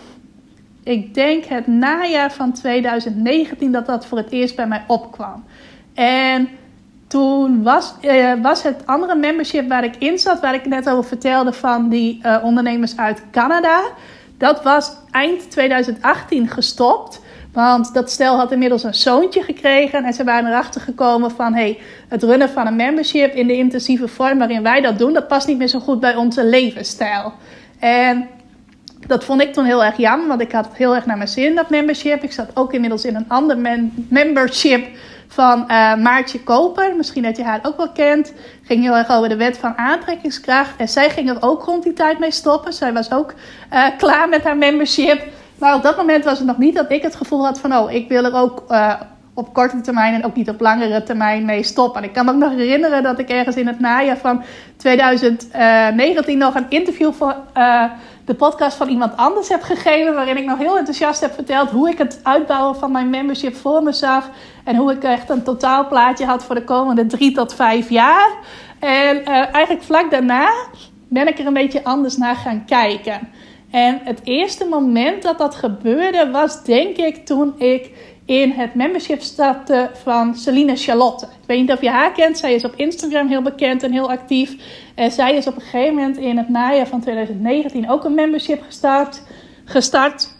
[0.84, 5.44] ik denk het najaar van 2019, dat dat voor het eerst bij mij opkwam.
[5.94, 6.50] En
[7.08, 11.04] toen was, eh, was het andere membership waar ik in zat, waar ik net over
[11.04, 13.82] vertelde van die uh, ondernemers uit Canada.
[14.38, 17.22] Dat was eind 2018 gestopt.
[17.54, 20.04] Want dat stel had inmiddels een zoontje gekregen.
[20.04, 21.54] En ze waren erachter gekomen van...
[21.54, 25.14] Hey, het runnen van een membership in de intensieve vorm waarin wij dat doen...
[25.14, 27.34] dat past niet meer zo goed bij onze levensstijl.
[27.80, 28.28] En
[29.08, 30.28] dat vond ik toen heel erg jammer.
[30.28, 32.24] Want ik had heel erg naar mijn zin, dat membership.
[32.24, 33.58] Ik zat ook inmiddels in een ander
[34.08, 34.88] membership
[35.34, 36.96] van uh, Maartje Koper.
[36.96, 38.34] Misschien dat je haar ook wel kent.
[38.64, 40.76] Ging heel erg over de wet van aantrekkingskracht.
[40.78, 42.74] En zij ging er ook rond die tijd mee stoppen.
[42.74, 43.34] Zij was ook
[43.74, 45.28] uh, klaar met haar membership.
[45.58, 47.76] Maar op dat moment was het nog niet dat ik het gevoel had van...
[47.76, 48.94] oh, ik wil er ook uh,
[49.34, 52.02] op korte termijn en ook niet op langere termijn mee stoppen.
[52.02, 54.44] En ik kan me nog herinneren dat ik ergens in het najaar van
[54.78, 57.36] 2019 nog een interview voor
[58.32, 60.14] de podcast van iemand anders heb gegeven.
[60.14, 63.84] Waarin ik nog heel enthousiast heb verteld hoe ik het uitbouwen van mijn membership voor
[63.84, 64.30] me zag.
[64.64, 68.30] En hoe ik echt een totaalplaatje had voor de komende drie tot vijf jaar.
[68.80, 70.52] En uh, eigenlijk vlak daarna
[71.08, 73.30] ben ik er een beetje anders naar gaan kijken.
[73.72, 77.92] En het eerste moment dat dat gebeurde was denk ik toen ik
[78.32, 81.26] in het membership stapte van Celine Charlotte.
[81.26, 82.38] Ik weet niet of je haar kent.
[82.38, 84.56] Zij is op Instagram heel bekend en heel actief.
[84.96, 88.64] En zij is op een gegeven moment in het najaar van 2019 ook een membership
[88.64, 89.22] gestart.
[89.66, 90.36] gestart.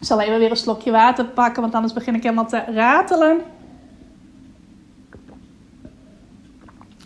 [0.00, 3.40] Ik zal even weer een slokje water pakken, want anders begin ik helemaal te ratelen.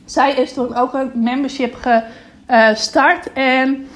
[0.05, 1.75] Zij is toen ook een membership
[2.47, 3.33] gestart.
[3.33, 3.87] En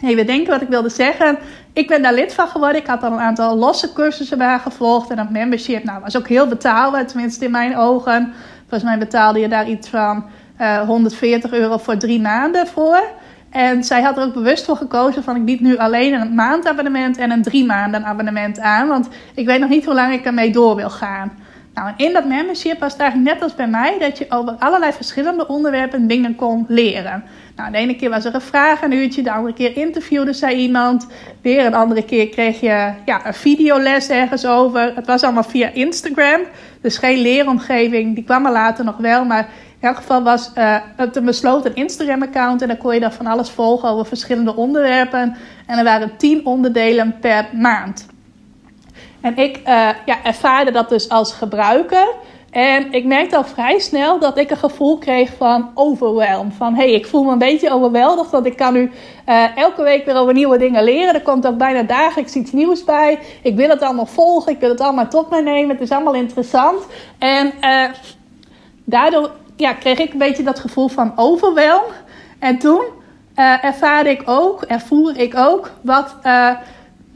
[0.00, 1.38] Even denken wat ik wilde zeggen.
[1.72, 2.80] Ik ben daar lid van geworden.
[2.80, 5.10] Ik had al een aantal losse cursussen bij gevolgd.
[5.10, 8.32] En dat membership nou, was ook heel betaalbaar, tenminste in mijn ogen.
[8.60, 10.24] Volgens mij betaalde je daar iets van
[10.60, 13.02] uh, eh, 140 euro voor drie maanden voor.
[13.50, 17.16] En zij had er ook bewust voor gekozen van ik bied nu alleen een maandabonnement
[17.16, 18.88] en een drie maanden abonnement aan.
[18.88, 21.32] Want ik weet nog niet hoe lang ik ermee door wil gaan.
[21.78, 24.92] Nou, in dat membership was het eigenlijk net als bij mij dat je over allerlei
[24.92, 27.24] verschillende onderwerpen dingen kon leren.
[27.56, 30.54] Nou, de ene keer was er een vraag, een uurtje, de andere keer interviewde zij
[30.54, 31.06] iemand.
[31.42, 34.92] Weer een andere keer kreeg je ja, een videoles ergens over.
[34.94, 36.40] Het was allemaal via Instagram,
[36.80, 38.14] dus geen leeromgeving.
[38.14, 39.48] Die kwam er later nog wel, maar
[39.80, 42.62] in elk geval was uh, het een besloten Instagram-account.
[42.62, 45.36] En dan kon je daar van alles volgen over verschillende onderwerpen.
[45.66, 48.06] En er waren tien onderdelen per maand.
[49.20, 49.64] En ik uh,
[50.04, 52.08] ja, ervaarde dat dus als gebruiker.
[52.50, 56.52] En ik merkte al vrij snel dat ik een gevoel kreeg van overwhelm.
[56.52, 58.90] Van hey, ik voel me een beetje overweldigd, want ik kan nu
[59.28, 61.14] uh, elke week weer over nieuwe dingen leren.
[61.14, 63.18] Er komt ook bijna dagelijks iets nieuws bij.
[63.42, 65.70] Ik wil het allemaal volgen, ik wil het allemaal tot mij nemen.
[65.70, 66.86] Het is allemaal interessant.
[67.18, 67.84] En uh,
[68.84, 71.84] daardoor ja, kreeg ik een beetje dat gevoel van overwhelm.
[72.38, 72.82] En toen
[73.36, 76.16] uh, ervaarde ik ook, ervoer ik ook wat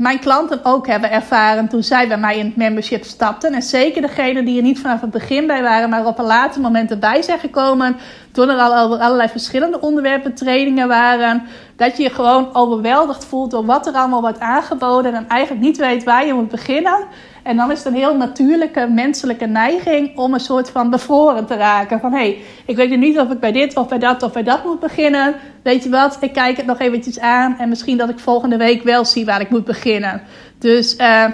[0.03, 3.53] mijn klanten ook hebben ervaren toen zij bij mij in het membership stapten.
[3.53, 6.61] En zeker degenen die er niet vanaf het begin bij waren, maar op een later
[6.61, 7.97] moment erbij zijn gekomen.
[8.33, 11.43] Toen er al allerlei verschillende onderwerpen trainingen waren.
[11.77, 15.15] Dat je je gewoon overweldigd voelt door wat er allemaal wordt aangeboden.
[15.15, 17.07] En eigenlijk niet weet waar je moet beginnen.
[17.43, 21.55] En dan is het een heel natuurlijke menselijke neiging om een soort van bevroren te
[21.55, 22.01] raken.
[22.01, 24.43] Van hé, hey, ik weet niet of ik bij dit of bij dat of bij
[24.43, 25.35] dat moet beginnen.
[25.63, 27.59] Weet je wat, ik kijk het nog eventjes aan.
[27.59, 30.23] En misschien dat ik volgende week wel zie waar ik moet beginnen.
[30.59, 31.25] Dus uh,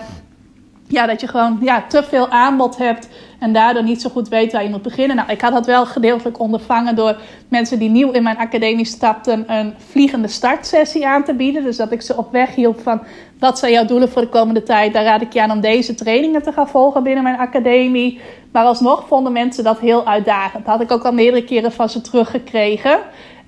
[0.88, 4.52] ja, dat je gewoon ja, te veel aanbod hebt en daardoor niet zo goed weet
[4.52, 5.16] waar je moet beginnen.
[5.16, 7.16] Nou, ik had dat wel gedeeltelijk ondervangen door
[7.48, 11.64] mensen die nieuw in mijn academie stapten een vliegende startsessie aan te bieden.
[11.64, 13.00] Dus dat ik ze op weg hielp van
[13.38, 14.92] wat zijn jouw doelen voor de komende tijd.
[14.92, 18.20] Daar raad ik je aan om deze trainingen te gaan volgen binnen mijn academie.
[18.52, 20.64] Maar alsnog vonden mensen dat heel uitdagend.
[20.64, 22.98] Dat had ik ook al meerdere keren van ze teruggekregen.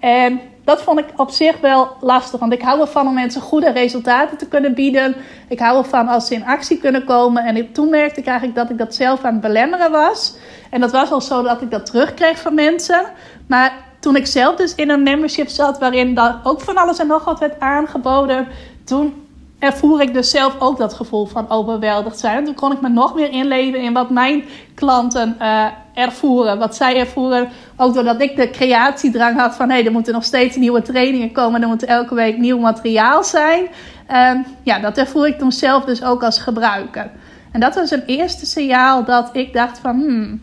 [0.01, 2.41] En dat vond ik op zich wel lastig.
[2.41, 5.15] Want ik hou ervan om mensen goede resultaten te kunnen bieden.
[5.49, 7.45] Ik hou ervan als ze in actie kunnen komen.
[7.45, 10.37] En toen merkte ik eigenlijk dat ik dat zelf aan het belemmeren was.
[10.71, 13.05] En dat was al zo dat ik dat terugkreeg van mensen.
[13.47, 17.07] Maar toen ik zelf dus in een membership zat waarin daar ook van alles en
[17.07, 18.49] nog wat werd aangeboden.
[18.85, 19.20] Toen
[19.61, 22.37] ervoer ik dus zelf ook dat gevoel van overweldigd zijn.
[22.37, 24.45] En toen kon ik me nog meer inleven in wat mijn
[24.75, 26.59] klanten uh, ervoeren.
[26.59, 27.49] Wat zij ervoeren.
[27.77, 29.71] Ook doordat ik de creatiedrang had van...
[29.71, 31.63] hé, er moeten nog steeds nieuwe trainingen komen.
[31.63, 33.67] Er moet elke week nieuw materiaal zijn.
[34.11, 34.31] Uh,
[34.63, 37.11] ja, dat ervoer ik toen zelf dus ook als gebruiker.
[37.53, 40.01] En dat was een eerste signaal dat ik dacht van...
[40.01, 40.41] Hmm,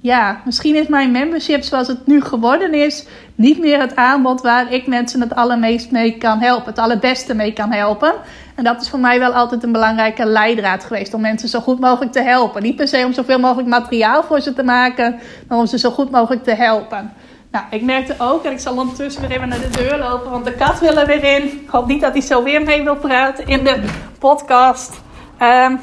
[0.00, 3.06] ja, misschien is mijn membership zoals het nu geworden is...
[3.34, 6.66] niet meer het aanbod waar ik mensen het allermeest mee kan helpen.
[6.66, 8.12] Het allerbeste mee kan helpen.
[8.58, 11.14] En dat is voor mij wel altijd een belangrijke leidraad geweest.
[11.14, 12.62] Om mensen zo goed mogelijk te helpen.
[12.62, 15.18] Niet per se om zoveel mogelijk materiaal voor ze te maken.
[15.48, 17.12] Maar om ze zo goed mogelijk te helpen.
[17.50, 20.30] Nou, ik merkte ook, en ik zal ondertussen weer even naar de deur lopen.
[20.30, 21.42] Want de kat wil er weer in.
[21.42, 23.82] Ik hoop niet dat hij zo weer mee wil praten in de
[24.18, 25.00] podcast.
[25.42, 25.80] Um,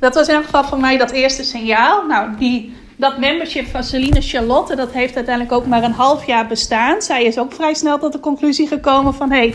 [0.00, 2.06] dat was in ieder geval voor mij dat eerste signaal.
[2.06, 6.46] Nou, die, dat membership van Celine Charlotte, dat heeft uiteindelijk ook maar een half jaar
[6.46, 7.02] bestaan.
[7.02, 9.30] Zij is ook vrij snel tot de conclusie gekomen van...
[9.30, 9.54] Hey,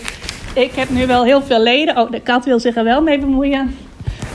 [0.59, 1.97] ik heb nu wel heel veel leden.
[1.97, 3.77] Oh, de kat wil zich er wel mee bemoeien.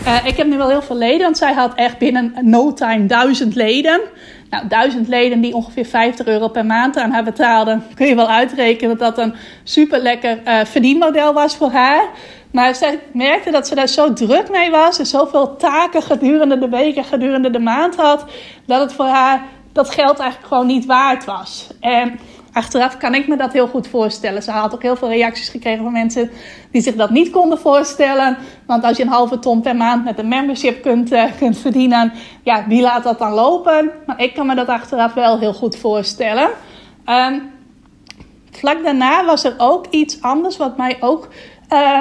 [0.06, 3.06] Uh, ik heb nu wel heel veel leden, want zij had echt binnen no time
[3.06, 4.00] duizend leden.
[4.50, 7.84] Nou, duizend leden die ongeveer 50 euro per maand aan haar betaalden.
[7.94, 12.08] Kun je wel uitrekenen dat dat een super lekker uh, verdienmodel was voor haar.
[12.50, 16.68] Maar zij merkte dat ze daar zo druk mee was en zoveel taken gedurende de
[16.68, 18.24] weken, gedurende de maand had,
[18.66, 21.66] dat het voor haar dat geld eigenlijk gewoon niet waard was.
[21.80, 22.18] En
[22.54, 24.42] achteraf kan ik me dat heel goed voorstellen.
[24.42, 26.30] Ze had ook heel veel reacties gekregen van mensen
[26.70, 28.36] die zich dat niet konden voorstellen.
[28.66, 32.12] Want als je een halve ton per maand met een membership kunt, uh, kunt verdienen,
[32.42, 33.90] ja, wie laat dat dan lopen?
[34.06, 36.48] Maar ik kan me dat achteraf wel heel goed voorstellen.
[37.06, 37.42] Um,
[38.50, 41.28] vlak daarna was er ook iets anders wat mij ook.
[41.72, 42.00] Uh,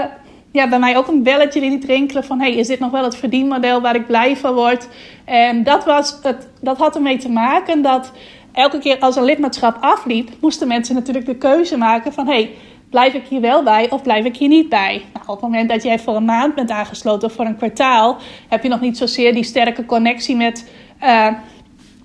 [0.52, 2.40] ja, bij mij ook een belletje liet rinkelen van...
[2.40, 4.88] hey, is dit nog wel het verdienmodel waar ik blij van word?
[5.26, 8.12] En dat, was het, dat had ermee te maken dat
[8.54, 10.30] elke keer als een lidmaatschap afliep...
[10.42, 12.28] moesten mensen natuurlijk de keuze maken van...
[12.28, 12.52] hey,
[12.90, 15.02] blijf ik hier wel bij of blijf ik hier niet bij?
[15.14, 18.18] Nou, op het moment dat jij voor een maand bent aangesloten of voor een kwartaal...
[18.50, 20.70] heb je nog niet zozeer die sterke connectie met,
[21.04, 21.28] uh,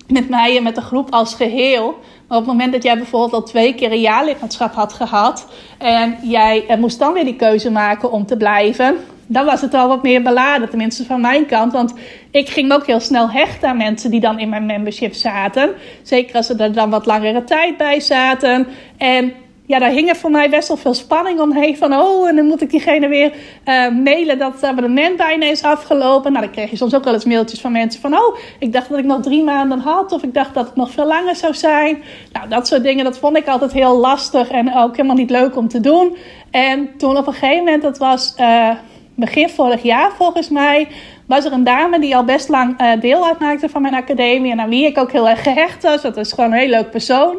[0.07, 1.99] met mij en met de groep als geheel...
[2.29, 6.17] Maar op het moment dat jij bijvoorbeeld al twee keer een jaarlidmaatschap had gehad en
[6.21, 8.97] jij eh, moest dan weer die keuze maken om te blijven,
[9.31, 11.73] dan was het al wat meer beladen, tenminste van mijn kant.
[11.73, 11.93] Want
[12.31, 15.69] ik ging ook heel snel hechten aan mensen die dan in mijn membership zaten.
[16.01, 18.67] Zeker als ze er dan wat langere tijd bij zaten.
[18.97, 19.33] En
[19.65, 21.77] ja, daar hing er voor mij best wel veel spanning omheen.
[21.77, 23.31] Van, oh, en dan moet ik diegene weer
[23.65, 26.31] uh, mailen dat het abonnement bijna is afgelopen.
[26.31, 28.89] Nou, dan kreeg je soms ook wel eens mailtjes van mensen van, oh, ik dacht
[28.89, 30.11] dat ik nog drie maanden had.
[30.11, 32.03] Of ik dacht dat het nog veel langer zou zijn.
[32.31, 35.57] Nou, dat soort dingen, dat vond ik altijd heel lastig en ook helemaal niet leuk
[35.57, 36.17] om te doen.
[36.51, 38.69] En toen op een gegeven moment, dat was uh,
[39.19, 40.87] begin vorig jaar volgens mij
[41.25, 44.51] was er een dame die al best lang uh, deel uitmaakte van mijn academie.
[44.51, 46.01] En aan wie ik ook heel erg gehecht was.
[46.01, 47.37] Dat was gewoon een heel leuk persoon.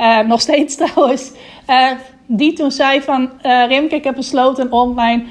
[0.00, 1.32] Uh, nog steeds trouwens.
[1.70, 1.90] Uh,
[2.26, 3.30] die toen zei van...
[3.42, 5.26] Rimke, ik heb besloten om mijn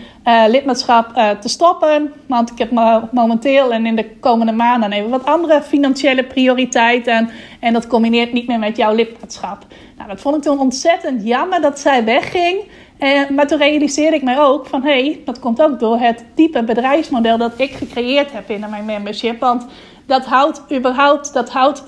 [0.47, 2.14] lidmaatschap te stoppen.
[2.28, 2.72] Want ik heb
[3.12, 7.30] momenteel en in de komende maanden even wat andere financiële prioriteiten.
[7.60, 9.66] En dat combineert niet meer met jouw lidmaatschap.
[9.97, 12.64] Nou, dat vond ik toen ontzettend jammer dat zij wegging.
[13.02, 14.84] En, maar toen realiseerde ik mij ook van...
[14.84, 18.86] hé, hey, dat komt ook door het type bedrijfsmodel dat ik gecreëerd heb in mijn
[18.86, 19.39] membership.
[19.39, 19.66] Want
[20.06, 21.34] dat houdt überhaupt...
[21.34, 21.84] Dat houdt,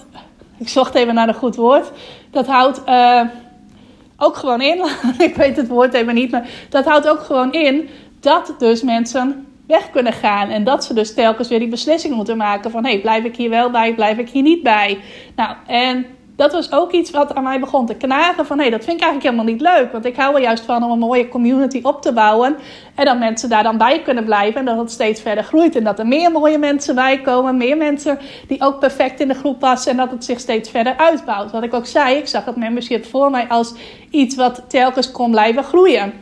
[0.57, 1.91] ik zocht even naar een goed woord.
[2.32, 2.82] Dat houdt...
[2.88, 3.22] Uh,
[4.18, 4.86] ook gewoon in,
[5.28, 7.89] ik weet het woord even niet, maar dat houdt ook gewoon in
[8.20, 10.49] dat dus mensen weg kunnen gaan.
[10.49, 12.84] En dat ze dus telkens weer die beslissing moeten maken van...
[12.84, 14.99] hé, hey, blijf ik hier wel bij, blijf ik hier niet bij?
[15.36, 16.05] Nou, en
[16.36, 18.45] dat was ook iets wat aan mij begon te knagen.
[18.45, 19.91] Van hé, dat vind ik eigenlijk helemaal niet leuk.
[19.91, 22.55] Want ik hou er juist van om een mooie community op te bouwen.
[22.95, 24.59] En dat mensen daar dan bij kunnen blijven.
[24.59, 25.75] En dat het steeds verder groeit.
[25.75, 27.57] En dat er meer mooie mensen bij komen.
[27.57, 29.91] Meer mensen die ook perfect in de groep passen.
[29.91, 31.51] En dat het zich steeds verder uitbouwt.
[31.51, 33.73] Wat ik ook zei, ik zag het membership voor mij als
[34.09, 36.13] iets wat telkens kon blijven groeien.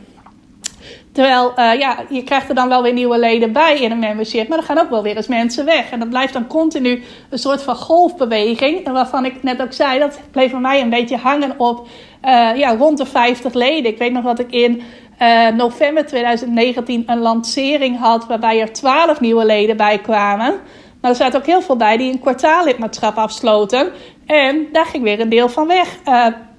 [1.12, 4.48] Terwijl, uh, ja, je krijgt er dan wel weer nieuwe leden bij in een membership.
[4.48, 5.90] Maar er gaan ook wel weer eens mensen weg.
[5.90, 8.86] En dat blijft dan continu een soort van golfbeweging.
[8.86, 11.86] En waarvan ik net ook zei, dat bleef bij mij een beetje hangen op
[12.24, 13.90] uh, ja, rond de 50 leden.
[13.90, 14.82] Ik weet nog dat ik in
[15.22, 18.26] uh, november 2019 een lancering had...
[18.26, 20.54] waarbij er 12 nieuwe leden bij kwamen.
[21.00, 23.92] Maar er zaten ook heel veel bij die een kwartaallidmaatschap afsloten.
[24.26, 25.98] En daar ging weer een deel van weg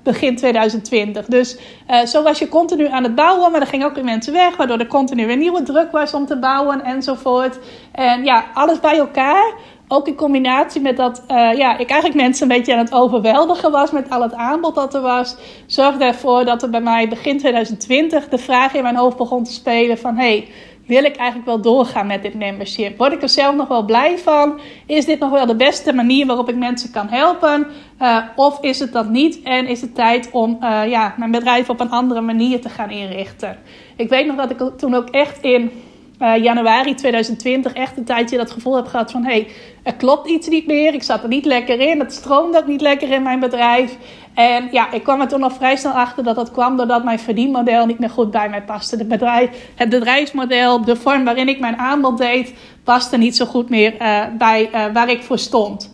[0.04, 1.26] begin 2020.
[1.26, 1.58] Dus
[1.90, 4.56] uh, zo was je continu aan het bouwen, maar er gingen ook weer mensen weg,
[4.56, 7.60] waardoor er continu weer nieuwe druk was om te bouwen enzovoort.
[7.92, 9.54] En ja, alles bij elkaar.
[9.88, 13.72] Ook in combinatie met dat uh, ja, ik eigenlijk mensen een beetje aan het overweldigen
[13.72, 15.36] was met al het aanbod dat er was,
[15.66, 19.52] zorgde ervoor dat er bij mij begin 2020 de vraag in mijn hoofd begon te
[19.52, 20.48] spelen van hey,
[20.86, 22.98] wil ik eigenlijk wel doorgaan met dit membership?
[22.98, 24.60] Word ik er zelf nog wel blij van?
[24.86, 27.68] Is dit nog wel de beste manier waarop ik mensen kan helpen?
[28.02, 29.42] Uh, of is het dat niet?
[29.44, 32.90] En is het tijd om uh, ja, mijn bedrijf op een andere manier te gaan
[32.90, 33.58] inrichten?
[33.96, 35.72] Ik weet nog dat ik toen ook echt in
[36.20, 39.24] uh, januari 2020 echt een tijdje dat gevoel heb gehad van...
[39.24, 39.48] hé, hey,
[39.84, 42.82] er klopt iets niet meer, ik zat er niet lekker in, het stroomde ook niet
[42.82, 43.98] lekker in mijn bedrijf.
[44.34, 47.20] En ja, ik kwam er toen al vrij snel achter dat dat kwam doordat mijn
[47.20, 48.98] verdienmodel niet meer goed bij mij paste.
[48.98, 52.54] De bedrijf, het bedrijfsmodel, de vorm waarin ik mijn aanbod deed,
[52.84, 55.92] paste niet zo goed meer uh, bij uh, waar ik voor stond.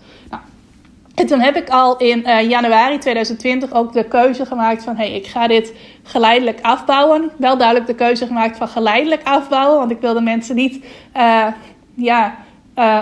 [1.15, 4.95] En toen heb ik al in januari 2020 ook de keuze gemaakt van...
[4.95, 5.73] hé, hey, ik ga dit
[6.09, 7.31] geleidelijk afbouwen.
[7.37, 9.77] Wel duidelijk de keuze gemaakt van geleidelijk afbouwen.
[9.77, 10.85] Want ik wilde mensen niet
[11.17, 11.45] uh,
[11.93, 12.35] ja,
[12.75, 13.01] uh,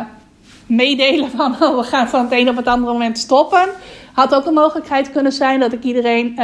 [0.66, 1.56] meedelen van...
[1.64, 3.70] Oh, we gaan van het een op het andere moment stoppen.
[4.14, 6.40] Had ook een mogelijkheid kunnen zijn dat ik iedereen...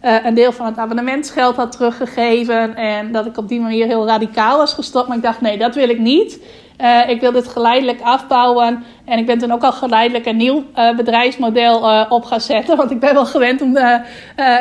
[0.00, 2.76] een deel van het abonnementsgeld had teruggegeven.
[2.76, 5.08] En dat ik op die manier heel radicaal was gestopt.
[5.08, 6.40] Maar ik dacht, nee, dat wil ik niet.
[6.80, 8.84] Uh, ik wil dit geleidelijk afbouwen.
[9.04, 12.76] En ik ben toen ook al geleidelijk een nieuw uh, bedrijfsmodel uh, op gaan zetten.
[12.80, 13.76] Want ik ben wel gewend om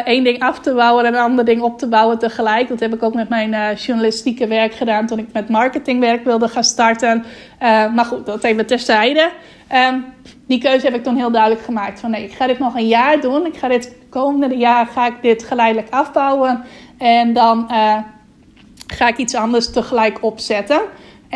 [0.05, 2.68] één ding af te bouwen en een ander ding op te bouwen tegelijk.
[2.68, 6.63] Dat heb ik ook met mijn journalistieke werk gedaan toen ik met marketingwerk wilde gaan
[6.63, 7.26] starten.
[7.93, 9.30] maar goed, dat even terzijde.
[9.91, 10.05] Um,
[10.47, 11.99] die keuze heb ik toen heel duidelijk gemaakt.
[11.99, 13.45] Van nee, ik ga dit nog een jaar doen.
[13.45, 16.63] Ik ga dit komende jaar ga ik dit geleidelijk afbouwen.
[16.97, 17.72] En dan
[18.88, 20.82] ga ik iets anders tegelijk opzetten.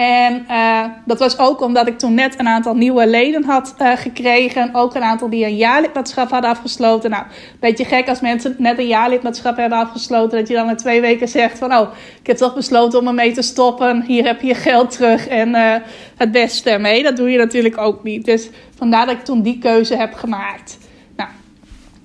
[0.02, 3.92] En uh, dat was ook omdat ik toen net een aantal nieuwe leden had uh,
[3.96, 4.70] gekregen.
[4.74, 7.10] Ook een aantal die een jaarlidmaatschap hadden afgesloten.
[7.10, 10.38] Nou, een beetje gek als mensen net een jaarlidmaatschap hebben afgesloten.
[10.40, 11.74] Dat je dan in twee weken zegt van...
[11.74, 14.02] Oh, ik heb toch besloten om ermee te stoppen.
[14.02, 15.76] Hier heb je je geld terug en uh,
[16.18, 17.04] het beste ermee.
[17.04, 18.26] Dat doe je natuurlijk ook niet.
[18.26, 20.78] Dus vandaar dat ik toen die keuze heb gemaakt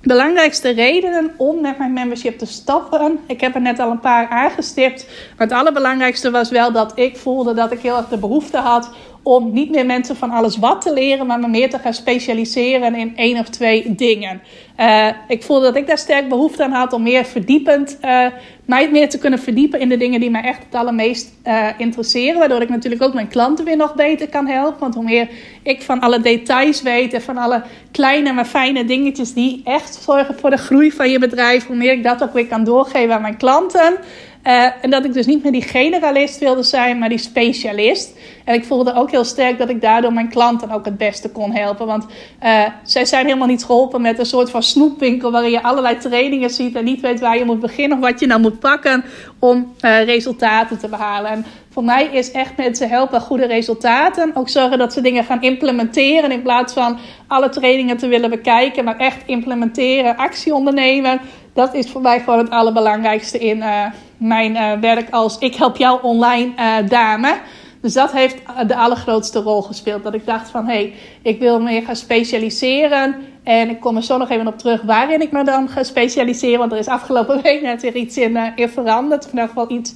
[0.07, 3.19] belangrijkste redenen om met mijn membership te stappen.
[3.27, 5.07] Ik heb er net al een paar aangestipt.
[5.37, 8.91] Maar het allerbelangrijkste was wel dat ik voelde dat ik heel erg de behoefte had
[9.27, 12.95] om niet meer mensen van alles wat te leren, maar me meer te gaan specialiseren
[12.95, 14.43] in één of twee dingen.
[14.81, 18.27] Uh, ik voelde dat ik daar sterk behoefte aan had om meer verdiepend, uh,
[18.65, 22.39] mij meer te kunnen verdiepen in de dingen die mij echt het allermeest uh, interesseren.
[22.39, 24.81] Waardoor ik natuurlijk ook mijn klanten weer nog beter kan helpen.
[24.81, 25.29] Want hoe meer
[25.63, 30.39] ik van alle details weet en van alle kleine maar fijne dingetjes die echt zorgen
[30.39, 33.23] voor de groei van je bedrijf, hoe meer ik dat ook weer kan doorgeven aan
[33.23, 33.99] mijn klanten.
[34.47, 38.19] Uh, en dat ik dus niet meer die generalist wilde zijn, maar die specialist.
[38.45, 41.53] En ik voelde ook heel sterk dat ik daardoor mijn klanten ook het beste kon
[41.53, 41.87] helpen.
[41.87, 42.07] Want
[42.43, 46.51] uh, zij zijn helemaal niet geholpen met een soort van snoepwinkel waarin je allerlei trainingen
[46.51, 49.05] ziet en niet weet waar je moet beginnen of wat je nou moet pakken
[49.39, 51.31] om uh, resultaten te behalen.
[51.31, 54.31] En voor mij is echt mensen helpen goede resultaten.
[54.35, 58.85] Ook zorgen dat ze dingen gaan implementeren in plaats van alle trainingen te willen bekijken,
[58.85, 61.21] maar echt implementeren, actie ondernemen.
[61.57, 63.85] Dat is voor mij gewoon het allerbelangrijkste in uh,
[64.17, 67.37] mijn uh, werk als ik help jou online uh, dame.
[67.81, 68.37] Dus dat heeft
[68.67, 70.03] de allergrootste rol gespeeld.
[70.03, 73.15] Dat ik dacht van, hé, hey, ik wil meer gaan specialiseren.
[73.43, 76.59] En ik kom er zo nog even op terug waarin ik me dan ga specialiseren.
[76.59, 79.25] Want er is afgelopen week net weer iets in, veranderd.
[79.25, 79.95] Of in ieder geval iets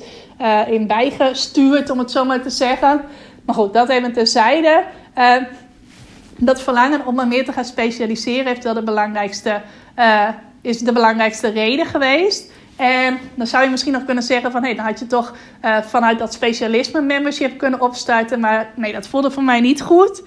[0.71, 3.01] in bijgestuurd, om het zo maar te zeggen.
[3.45, 4.85] Maar goed, dat even terzijde.
[6.37, 9.61] Dat verlangen om me meer te gaan specialiseren heeft wel de belangrijkste,
[10.61, 12.53] is de belangrijkste reden geweest.
[12.77, 14.61] En dan zou je misschien nog kunnen zeggen van...
[14.61, 15.35] hé, hey, dan had je toch
[15.65, 18.41] uh, vanuit dat specialisme membership kunnen opstarten.
[18.41, 20.23] Maar nee, dat voelde voor mij niet goed.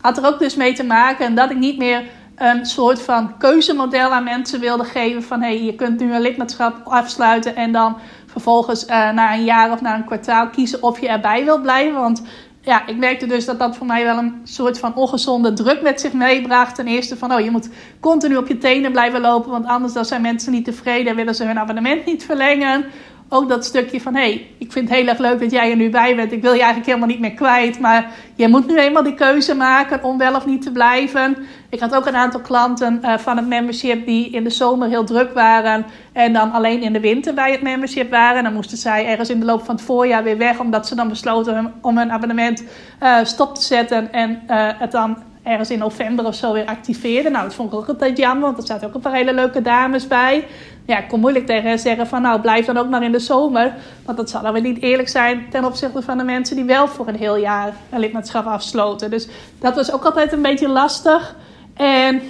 [0.00, 2.02] Had er ook dus mee te maken dat ik niet meer
[2.36, 5.22] een soort van keuzemodel aan mensen wilde geven.
[5.22, 9.44] Van hé, hey, je kunt nu een lidmaatschap afsluiten en dan vervolgens uh, na een
[9.44, 12.00] jaar of na een kwartaal kiezen of je erbij wilt blijven.
[12.00, 12.22] Want
[12.64, 16.00] ja, ik merkte dus dat dat voor mij wel een soort van ongezonde druk met
[16.00, 16.74] zich meebracht.
[16.74, 17.68] Ten eerste van, oh, je moet
[18.00, 21.34] continu op je tenen blijven lopen, want anders dan zijn mensen niet tevreden en willen
[21.34, 22.84] ze hun abonnement niet verlengen
[23.32, 25.76] ook dat stukje van: hé, hey, ik vind het heel erg leuk dat jij er
[25.76, 26.32] nu bij bent.
[26.32, 27.80] Ik wil je eigenlijk helemaal niet meer kwijt.
[27.80, 31.36] Maar je moet nu eenmaal die keuze maken om wel of niet te blijven.
[31.70, 35.04] Ik had ook een aantal klanten uh, van het membership die in de zomer heel
[35.04, 35.86] druk waren.
[36.12, 38.42] En dan alleen in de winter bij het membership waren.
[38.42, 40.58] Dan moesten zij ergens in de loop van het voorjaar weer weg.
[40.58, 42.64] Omdat ze dan besloten om hun abonnement
[43.02, 44.12] uh, stop te zetten.
[44.12, 47.30] En uh, het dan ergens in november of zo weer activeerde.
[47.30, 49.62] Nou, dat vond ik ook altijd jammer, want er zaten ook een paar hele leuke
[49.62, 50.46] dames bij.
[50.86, 53.18] Ja, ik kon moeilijk tegen hen zeggen van nou, blijf dan ook maar in de
[53.18, 53.74] zomer.
[54.04, 56.88] Want dat zal dan weer niet eerlijk zijn ten opzichte van de mensen die wel
[56.88, 59.10] voor een heel jaar een lidmaatschap afsloten.
[59.10, 59.28] Dus
[59.60, 61.36] dat was ook altijd een beetje lastig.
[61.74, 62.22] En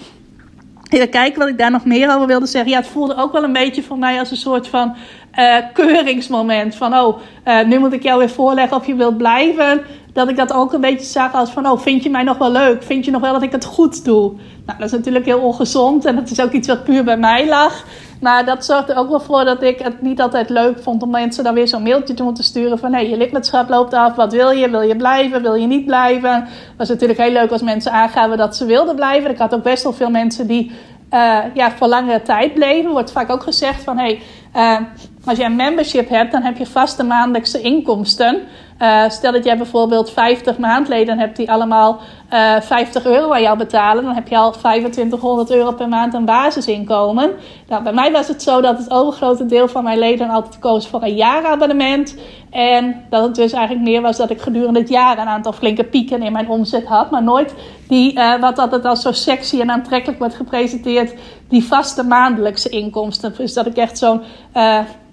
[0.89, 2.71] even kijken wat ik daar nog meer over wilde zeggen.
[2.71, 4.97] Ja, het voelde ook wel een beetje voor mij als een soort van
[5.39, 6.75] uh, keuringsmoment.
[6.75, 9.83] Van oh, uh, nu moet ik jou weer voorleggen of je wilt blijven
[10.13, 12.51] dat ik dat ook een beetje zag als van, oh, vind je mij nog wel
[12.51, 12.83] leuk?
[12.83, 14.33] Vind je nog wel dat ik het goed doe?
[14.67, 17.49] Nou, dat is natuurlijk heel ongezond en dat is ook iets wat puur bij mij
[17.49, 17.85] lag.
[18.21, 21.45] Maar dat zorgde ook wel voor dat ik het niet altijd leuk vond om mensen
[21.45, 24.33] dan weer zo'n mailtje te moeten sturen van, hé, hey, je lidmaatschap loopt af, wat
[24.33, 24.71] wil je?
[24.71, 25.43] Wil je blijven?
[25.43, 26.35] Wil je niet blijven?
[26.35, 29.31] Het was natuurlijk heel leuk als mensen aangaven dat ze wilden blijven.
[29.31, 30.71] Ik had ook best wel veel mensen die
[31.11, 32.91] uh, ja, voor langere tijd bleven.
[32.91, 34.19] Wordt vaak ook gezegd van, hé,
[34.53, 34.87] hey, uh,
[35.25, 38.43] als je een membership hebt, dan heb je vaste maandelijkse inkomsten.
[38.83, 42.01] Uh, stel dat jij bijvoorbeeld 50 maandleden hebt die allemaal
[42.33, 44.05] uh, eh, 50 euro aan jou betalen.
[44.05, 47.31] Dan heb je al 2500 euro per maand een basisinkomen.
[47.69, 50.89] Nou, bij mij was het zo dat het overgrote deel van mijn leden altijd koos
[50.89, 52.17] voor een jaarabonnement.
[52.51, 55.85] En dat het dus eigenlijk meer was dat ik gedurende het jaar een aantal flinke
[55.85, 57.11] pieken in mijn omzet had.
[57.11, 57.55] Maar nooit
[57.89, 61.15] die, uh, wat altijd als zo sexy en aantrekkelijk wordt gepresenteerd,
[61.49, 63.35] die vaste maandelijkse inkomsten.
[63.37, 64.23] Dus dat ik echt zo'n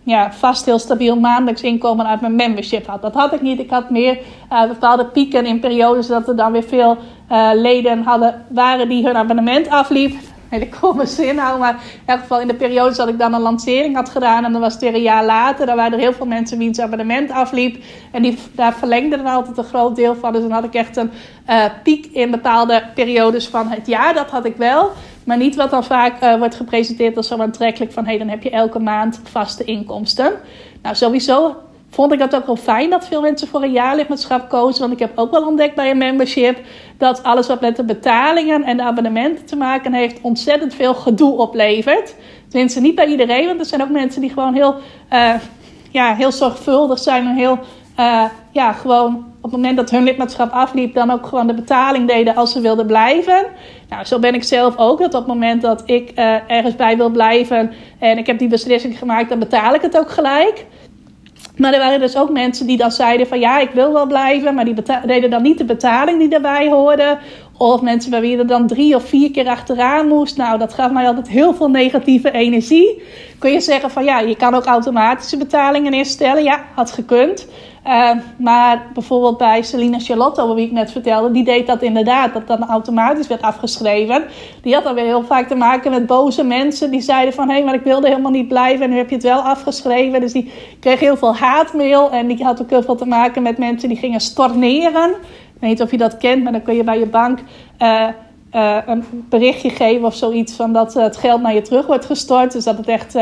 [0.09, 3.01] ja, vast heel stabiel maandelijks inkomen uit mijn membership had.
[3.01, 3.59] Dat had ik niet.
[3.59, 4.19] Ik had meer
[4.51, 6.97] uh, bepaalde pieken in periodes dat er dan weer veel
[7.31, 10.13] uh, leden hadden, waren die hun abonnement afliep.
[10.49, 13.33] Nee, ik mijn zin houden, maar in elk geval in de periodes dat ik dan
[13.33, 15.99] een lancering had gedaan en dan was het weer een jaar later, dan waren er
[15.99, 20.15] heel veel mensen wiens abonnement afliep en die, daar verlengde dan altijd een groot deel
[20.15, 20.33] van.
[20.33, 21.11] Dus dan had ik echt een
[21.49, 24.91] uh, piek in bepaalde periodes van het jaar, dat had ik wel.
[25.29, 28.27] Maar niet wat dan vaak uh, wordt gepresenteerd als zo aantrekkelijk van hé, hey, dan
[28.27, 30.33] heb je elke maand vaste inkomsten.
[30.81, 31.55] Nou, sowieso
[31.89, 34.81] vond ik dat ook wel fijn dat veel mensen voor een jaarlidmaatschap kozen.
[34.81, 36.57] Want ik heb ook wel ontdekt bij een membership
[36.97, 41.37] dat alles wat met de betalingen en de abonnementen te maken heeft, ontzettend veel gedoe
[41.37, 42.15] oplevert.
[42.47, 44.75] Tenminste, niet bij iedereen, want er zijn ook mensen die gewoon heel,
[45.13, 45.33] uh,
[45.91, 47.59] ja, heel zorgvuldig zijn en heel,
[47.99, 52.07] uh, ja, gewoon op het moment dat hun lidmaatschap afliep, dan ook gewoon de betaling
[52.07, 53.45] deden als ze wilden blijven.
[53.89, 54.99] Nou, zo ben ik zelf ook.
[54.99, 58.47] Dat op het moment dat ik uh, ergens bij wil blijven en ik heb die
[58.47, 60.65] beslissing gemaakt, dan betaal ik het ook gelijk.
[61.57, 64.55] Maar er waren dus ook mensen die dan zeiden van ja, ik wil wel blijven,
[64.55, 64.75] maar die
[65.05, 67.17] deden dan niet de betaling die daarbij hoorde.
[67.57, 70.37] Of mensen bij wie er dan drie of vier keer achteraan moest.
[70.37, 73.03] Nou, dat gaf mij altijd heel veel negatieve energie.
[73.39, 76.43] Kun je zeggen van ja, je kan ook automatische betalingen instellen.
[76.43, 77.47] Ja, had gekund.
[77.87, 82.33] Uh, maar bijvoorbeeld bij Selina Charlotte, over wie ik net vertelde, die deed dat inderdaad,
[82.33, 84.23] dat dan automatisch werd afgeschreven.
[84.61, 87.53] Die had dan weer heel vaak te maken met boze mensen die zeiden van hé,
[87.53, 90.21] hey, maar ik wilde helemaal niet blijven en nu heb je het wel afgeschreven.
[90.21, 93.57] Dus die kreeg heel veel haatmail en die had ook heel veel te maken met
[93.57, 95.09] mensen die gingen storneren.
[95.09, 97.39] Ik weet niet of je dat kent, maar dan kun je bij je bank
[97.79, 98.07] uh,
[98.55, 102.51] uh, een berichtje geven of zoiets van dat het geld naar je terug wordt gestort.
[102.51, 103.15] Dus dat het echt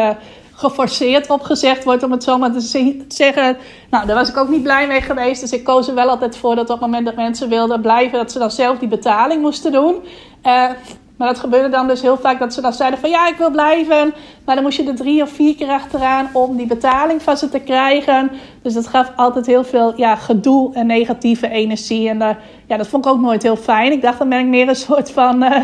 [0.57, 3.57] geforceerd opgezegd wordt, om het zo maar te zeggen.
[3.89, 5.41] Nou, daar was ik ook niet blij mee geweest.
[5.41, 8.17] Dus ik koos er wel altijd voor dat op het moment dat mensen wilden blijven,
[8.17, 9.95] dat ze dan zelf die betaling moesten doen.
[10.43, 10.69] Uh,
[11.17, 13.51] maar dat gebeurde dan dus heel vaak dat ze dan zeiden van ja, ik wil
[13.51, 14.13] blijven.
[14.45, 17.49] Maar dan moest je er drie of vier keer achteraan om die betaling van ze
[17.49, 18.31] te krijgen.
[18.61, 22.09] Dus dat gaf altijd heel veel ja, gedoe en negatieve energie.
[22.09, 22.29] En uh,
[22.67, 23.91] ja, dat vond ik ook nooit heel fijn.
[23.91, 25.57] Ik dacht dan ben ik meer een soort van uh,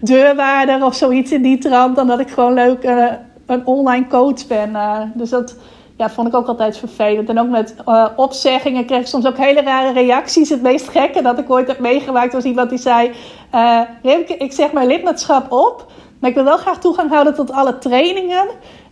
[0.00, 1.96] deurwaarder of zoiets in die trant.
[1.96, 2.84] Dan dat ik gewoon leuk
[3.48, 4.70] een online coach ben.
[4.70, 5.56] Uh, dus dat,
[5.96, 7.28] ja, vond ik ook altijd vervelend.
[7.28, 10.48] En ook met uh, opzeggingen kreeg ik soms ook hele rare reacties.
[10.48, 13.12] Het meest gekke dat ik ooit heb meegemaakt was iemand die zei...
[13.54, 13.80] Uh,
[14.38, 15.86] ik zeg mijn lidmaatschap op,
[16.20, 18.46] maar ik wil wel graag toegang houden tot alle trainingen.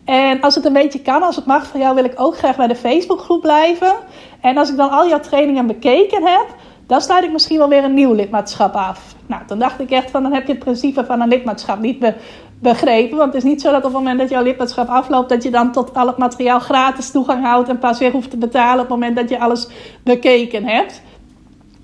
[0.05, 2.57] En als het een beetje kan, als het mag van jou, wil ik ook graag
[2.57, 3.93] bij de Facebookgroep blijven.
[4.41, 6.47] En als ik dan al jouw trainingen bekeken heb,
[6.87, 9.15] dan sluit ik misschien wel weer een nieuw lidmaatschap af.
[9.27, 11.99] Nou, dan dacht ik echt van, dan heb je het principe van een lidmaatschap niet
[11.99, 12.15] be
[12.61, 13.19] begrepen.
[13.19, 15.51] Want het is niet zo dat op het moment dat jouw lidmaatschap afloopt, dat je
[15.51, 18.91] dan tot al het materiaal gratis toegang houdt en pas weer hoeft te betalen op
[18.91, 19.69] het moment dat je alles
[20.03, 21.03] bekeken hebt.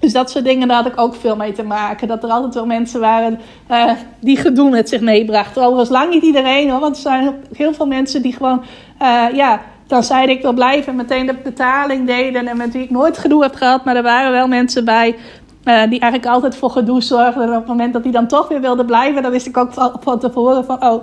[0.02, 2.08] Dus dat soort dingen, daar had ik ook veel mee te maken.
[2.08, 5.62] Dat er altijd wel mensen waren uh, die gedoe met zich meebrachten.
[5.62, 8.64] Overigens lang niet iedereen hoor, want er zijn heel veel mensen die gewoon,
[9.02, 12.48] uh, ja, dan zeiden ik wil blijven en meteen de betaling deden.
[12.48, 13.84] En met wie ik nooit gedoe heb gehad.
[13.84, 15.16] Maar er waren wel mensen bij
[15.64, 17.42] uh, die eigenlijk altijd voor gedoe zorgden.
[17.42, 19.72] En op het moment dat die dan toch weer wilde blijven, dan wist ik ook
[19.72, 21.02] van, van tevoren van, oh,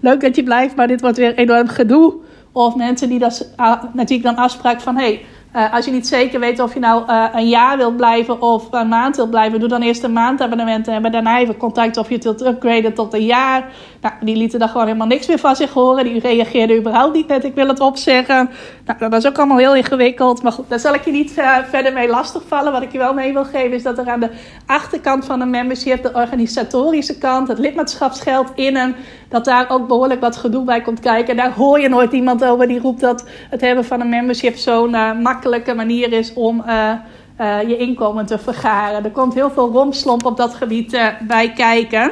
[0.00, 2.14] leuk dat je blijft, maar dit wordt weer enorm gedoe.
[2.52, 3.48] Of mensen die dat,
[3.92, 5.24] natuurlijk dan afspraak van, hey,
[5.56, 8.66] uh, als je niet zeker weet of je nou uh, een jaar wilt blijven of
[8.70, 12.08] een maand wilt blijven, doe dan eerst een maandabonnement en hebben daarna even contact of
[12.08, 13.68] je het wilt upgraden tot een jaar.
[14.00, 16.04] Nou, die lieten dan gewoon helemaal niks meer van zich horen.
[16.04, 18.50] Die reageerden überhaupt niet met ik wil het opzeggen.
[18.84, 20.42] Nou, dat was ook allemaal heel ingewikkeld.
[20.42, 22.72] Maar goed, daar zal ik je niet uh, verder mee lastigvallen.
[22.72, 24.30] Wat ik je wel mee wil geven is dat er aan de
[24.66, 28.96] achterkant van een membership, de organisatorische kant, het lidmaatschapsgeld innen,
[29.28, 31.30] dat daar ook behoorlijk wat gedoe bij komt kijken.
[31.30, 34.56] En daar hoor je nooit iemand over die roept dat het hebben van een membership
[34.56, 34.94] zo'n
[35.40, 36.92] makkelijke manier is om uh,
[37.40, 39.04] uh, je inkomen te vergaren.
[39.04, 42.10] Er komt heel veel romslomp op dat gebied uh, bij kijken.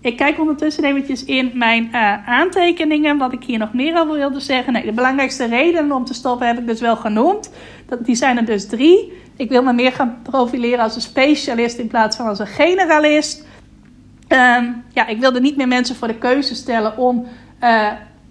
[0.00, 1.94] Ik kijk ondertussen eventjes in mijn
[2.26, 4.72] aantekeningen wat ik hier nog meer over wilde zeggen.
[4.72, 7.50] Nee, de belangrijkste redenen om te stoppen heb ik dus wel genoemd.
[7.86, 9.12] Dat, die zijn er dus drie.
[9.36, 13.46] Ik wil me meer gaan profileren als een specialist in plaats van als een generalist.
[14.28, 17.26] Um, ja, ik wilde niet meer mensen voor de keuze stellen om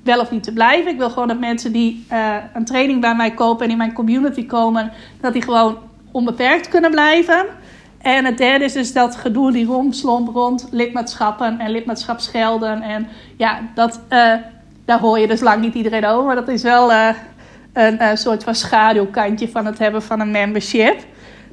[0.04, 0.92] wel of niet te blijven.
[0.92, 3.94] Ik wil gewoon dat mensen die uh, een training bij mij kopen en in mijn
[3.94, 4.92] community komen,
[5.22, 5.78] dat die gewoon
[6.12, 7.46] onbeperkt kunnen blijven.
[8.02, 12.82] En het derde is dus dat gedoe, die romslomp rond lidmaatschappen en lidmaatschapsgelden.
[12.82, 14.34] En ja, dat, uh,
[14.86, 16.26] daar hoor je dus lang niet iedereen over.
[16.26, 17.10] Maar dat is wel uh,
[17.74, 21.00] een soort van schaduwkantje van het hebben van een membership.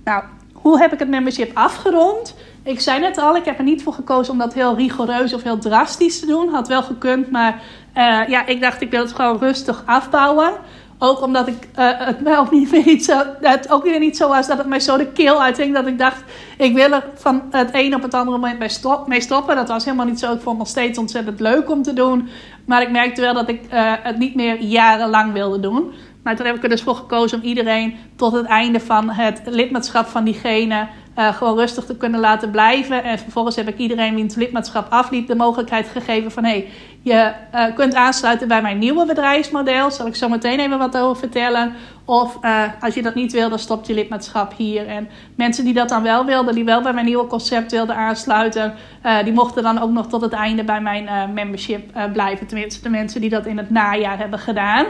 [0.04, 0.22] Nou,
[0.52, 2.34] hoe heb ik het membership afgerond?
[2.62, 5.42] Ik zei net al, ik heb er niet voor gekozen om dat heel rigoureus of
[5.42, 6.48] heel drastisch te doen.
[6.48, 7.62] Had wel gekund, maar
[7.96, 10.52] uh, ja, ik dacht ik wil het gewoon rustig afbouwen.
[10.98, 14.28] Ook omdat ik uh, het wel niet weer niet zo, het ook weer niet zo
[14.28, 15.74] was dat het mij zo de keel uitging.
[15.74, 16.22] Dat ik dacht,
[16.58, 19.56] ik wil er van het een op het andere moment mee, stop, mee stoppen.
[19.56, 20.32] Dat was helemaal niet zo.
[20.32, 22.28] Ik vond het nog steeds ontzettend leuk om te doen.
[22.64, 25.92] Maar ik merkte wel dat ik uh, het niet meer jarenlang wilde doen.
[26.22, 29.40] Maar toen heb ik er dus voor gekozen om iedereen tot het einde van het
[29.44, 30.88] lidmaatschap van diegene
[31.20, 33.04] uh, gewoon rustig te kunnen laten blijven.
[33.04, 36.68] En vervolgens heb ik iedereen wiens lidmaatschap afliep de mogelijkheid gegeven van hey,
[37.02, 39.90] je uh, kunt aansluiten bij mijn nieuwe bedrijfsmodel.
[39.90, 41.72] Zal ik zo meteen even wat over vertellen.
[42.04, 44.86] Of uh, als je dat niet wil, dan stopt je lidmaatschap hier.
[44.86, 48.74] En mensen die dat dan wel wilden, die wel bij mijn nieuwe concept wilden aansluiten,
[49.24, 52.46] die mochten dan ook nog tot het einde bij mijn membership blijven.
[52.46, 54.86] Tenminste, de mensen die dat in het najaar hebben gedaan.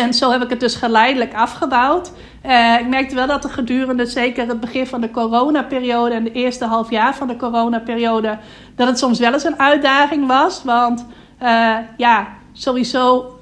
[0.00, 2.12] En zo heb ik het dus geleidelijk afgebouwd.
[2.46, 6.32] Uh, ik merkte wel dat er gedurende zeker het begin van de coronaperiode en de
[6.32, 8.38] eerste half jaar van de coronaperiode,
[8.76, 10.64] dat het soms wel eens een uitdaging was.
[10.64, 11.06] Want
[11.42, 13.34] uh, ja, sowieso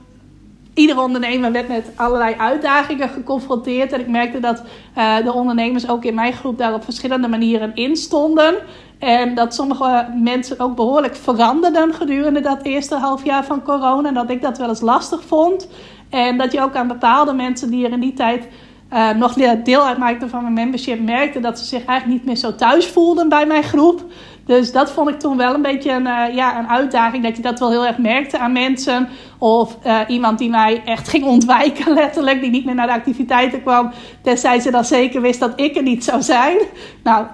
[0.75, 3.93] iedere ondernemer werd met allerlei uitdagingen geconfronteerd.
[3.93, 4.63] En ik merkte dat
[4.99, 8.55] uh, de ondernemers ook in mijn groep daar op verschillende manieren in stonden.
[8.99, 14.09] En dat sommige mensen ook behoorlijk veranderden gedurende dat eerste half jaar van corona.
[14.09, 15.69] En dat ik dat wel eens lastig vond.
[16.11, 18.49] En dat je ook aan bepaalde mensen die er in die tijd
[18.93, 22.55] uh, nog deel uitmaakten van mijn membership, merkte dat ze zich eigenlijk niet meer zo
[22.55, 24.05] thuis voelden bij mijn groep.
[24.47, 27.23] Dus dat vond ik toen wel een beetje een, uh, ja, een uitdaging.
[27.23, 29.09] Dat je dat wel heel erg merkte aan mensen.
[29.39, 32.41] Of uh, iemand die mij echt ging ontwijken, letterlijk.
[32.41, 33.91] Die niet meer naar de activiteiten kwam.
[34.23, 36.57] Tenzij ze dan zeker wist dat ik er niet zou zijn.
[37.03, 37.27] Nou,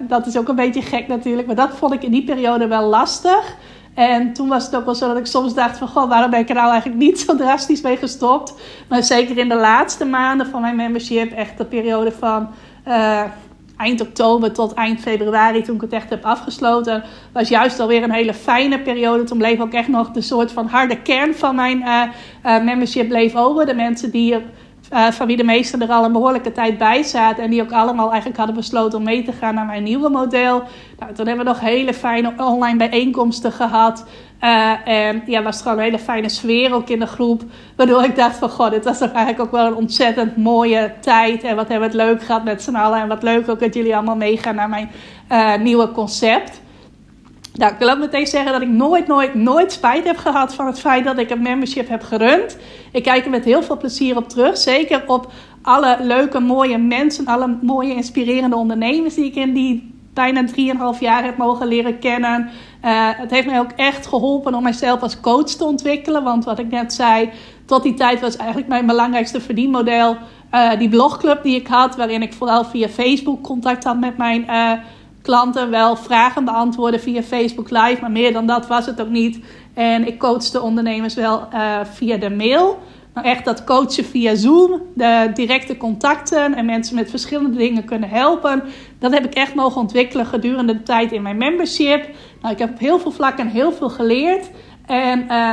[0.00, 1.46] dat is ook een beetje gek natuurlijk.
[1.46, 3.56] Maar dat vond ik in die periode wel lastig.
[3.98, 5.88] En toen was het ook wel zo dat ik soms dacht van...
[5.88, 8.54] Goh, waarom ben ik er nou eigenlijk niet zo drastisch mee gestopt?
[8.88, 11.32] Maar zeker in de laatste maanden van mijn membership...
[11.32, 12.48] echt de periode van
[12.88, 13.22] uh,
[13.76, 15.62] eind oktober tot eind februari...
[15.62, 17.04] toen ik het echt heb afgesloten...
[17.32, 19.24] was juist alweer een hele fijne periode.
[19.24, 22.02] Toen bleef ook echt nog de soort van harde kern van mijn uh,
[22.46, 23.66] uh, membership bleef over.
[23.66, 24.36] De mensen die...
[24.92, 27.44] Uh, van wie de meesten er al een behoorlijke tijd bij zaten.
[27.44, 30.62] En die ook allemaal eigenlijk hadden besloten om mee te gaan naar mijn nieuwe model.
[30.98, 34.04] Nou, toen hebben we nog hele fijne online bijeenkomsten gehad.
[34.42, 37.42] Uh, en ja, was het gewoon een hele fijne sfeer ook in de groep.
[37.76, 41.42] Waardoor ik dacht van, god, dit was toch eigenlijk ook wel een ontzettend mooie tijd.
[41.42, 43.00] En wat hebben we het leuk gehad met z'n allen.
[43.00, 44.90] En wat leuk ook dat jullie allemaal meegaan naar mijn
[45.32, 46.60] uh, nieuwe concept.
[47.58, 50.66] Nou, ik wil ook meteen zeggen dat ik nooit, nooit, nooit spijt heb gehad van
[50.66, 52.56] het feit dat ik een membership heb gerund.
[52.92, 54.56] Ik kijk er met heel veel plezier op terug.
[54.56, 55.32] Zeker op
[55.62, 60.44] alle leuke, mooie mensen, alle mooie, inspirerende ondernemers die ik in die bijna
[60.94, 62.48] 3,5 jaar heb mogen leren kennen.
[62.84, 66.24] Uh, het heeft mij ook echt geholpen om mijzelf als coach te ontwikkelen.
[66.24, 67.30] Want wat ik net zei,
[67.66, 70.16] tot die tijd was eigenlijk mijn belangrijkste verdienmodel
[70.54, 71.96] uh, die blogclub die ik had.
[71.96, 74.72] Waarin ik vooral via Facebook contact had met mijn uh,
[75.28, 75.70] klanten.
[75.70, 77.98] Wel vragen beantwoorden via Facebook Live.
[78.00, 79.40] Maar meer dan dat was het ook niet.
[79.74, 81.48] En ik coachte ondernemers wel
[81.92, 82.78] via de mail.
[83.14, 88.08] Maar echt dat coachen via Zoom, de directe contacten en mensen met verschillende dingen kunnen
[88.08, 88.62] helpen.
[88.98, 92.08] Dat heb ik echt mogen ontwikkelen gedurende de tijd in mijn membership.
[92.42, 94.50] Nou, ik heb op heel veel vlakken heel veel geleerd.
[94.86, 95.52] En uh,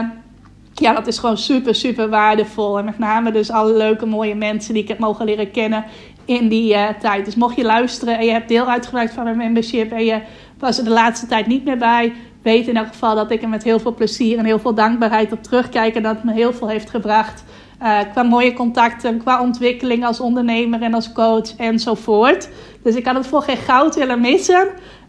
[0.73, 2.77] ja, dat is gewoon super, super waardevol.
[2.77, 5.85] En met name dus alle leuke, mooie mensen die ik heb mogen leren kennen
[6.25, 7.25] in die uh, tijd.
[7.25, 10.21] Dus mocht je luisteren en je hebt deel uitgemaakt van mijn membership en je
[10.59, 13.49] was er de laatste tijd niet meer bij, weet in elk geval dat ik er
[13.49, 16.53] met heel veel plezier en heel veel dankbaarheid op terugkijk en dat het me heel
[16.53, 17.43] veel heeft gebracht.
[17.81, 22.49] Uh, qua mooie contacten, qua ontwikkeling als ondernemer en als coach enzovoort.
[22.83, 24.67] Dus ik had het voor geen goud willen missen.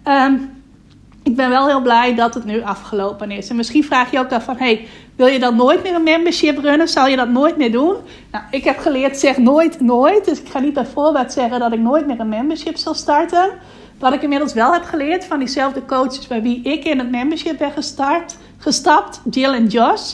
[0.08, 0.50] Um,
[1.22, 3.48] ik ben wel heel blij dat het nu afgelopen is.
[3.48, 4.56] En misschien vraag je ook dan van...
[4.56, 4.86] Hey,
[5.16, 6.88] wil je dan nooit meer een membership runnen?
[6.88, 7.94] Zal je dat nooit meer doen?
[8.30, 10.24] Nou, ik heb geleerd, zeg nooit, nooit.
[10.24, 13.50] Dus ik ga niet bij voorbaat zeggen dat ik nooit meer een membership zal starten.
[13.98, 16.26] Wat ik inmiddels wel heb geleerd van diezelfde coaches...
[16.26, 20.12] bij wie ik in het membership ben gestart, gestapt, Jill en Josh...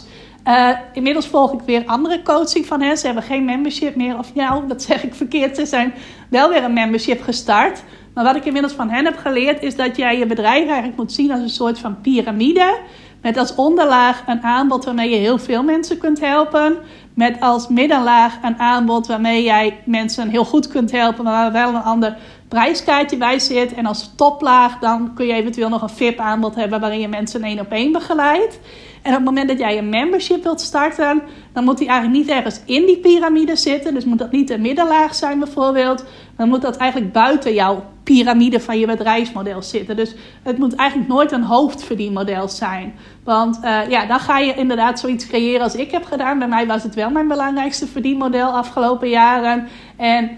[0.48, 2.98] Uh, inmiddels volg ik weer andere coaching van hen.
[2.98, 4.18] Ze hebben geen membership meer.
[4.18, 5.56] Of ja, dat zeg ik verkeerd.
[5.56, 5.94] Ze zijn
[6.30, 7.82] wel weer een membership gestart.
[8.14, 11.12] Maar wat ik inmiddels van hen heb geleerd is dat jij je bedrijf eigenlijk moet
[11.12, 12.78] zien als een soort van piramide.
[13.22, 16.76] Met als onderlaag een aanbod waarmee je heel veel mensen kunt helpen.
[17.14, 21.74] Met als middenlaag een aanbod waarmee jij mensen heel goed kunt helpen, maar waar wel
[21.74, 22.16] een ander
[22.48, 23.74] prijskaartje bij zit.
[23.74, 27.60] En als toplaag dan kun je eventueel nog een VIP-aanbod hebben waarin je mensen één
[27.60, 28.58] op één begeleidt.
[29.02, 31.22] En op het moment dat jij een membership wilt starten,
[31.52, 33.94] dan moet die eigenlijk niet ergens in die piramide zitten.
[33.94, 36.04] Dus moet dat niet de middenlaag zijn bijvoorbeeld.
[36.36, 39.96] Dan moet dat eigenlijk buiten jouw piramide van je bedrijfsmodel zitten.
[39.96, 42.94] Dus het moet eigenlijk nooit een hoofdverdienmodel zijn.
[43.24, 46.38] Want uh, ja, dan ga je inderdaad zoiets creëren als ik heb gedaan.
[46.38, 49.68] Bij mij was het wel mijn belangrijkste verdienmodel afgelopen jaren.
[49.96, 50.30] En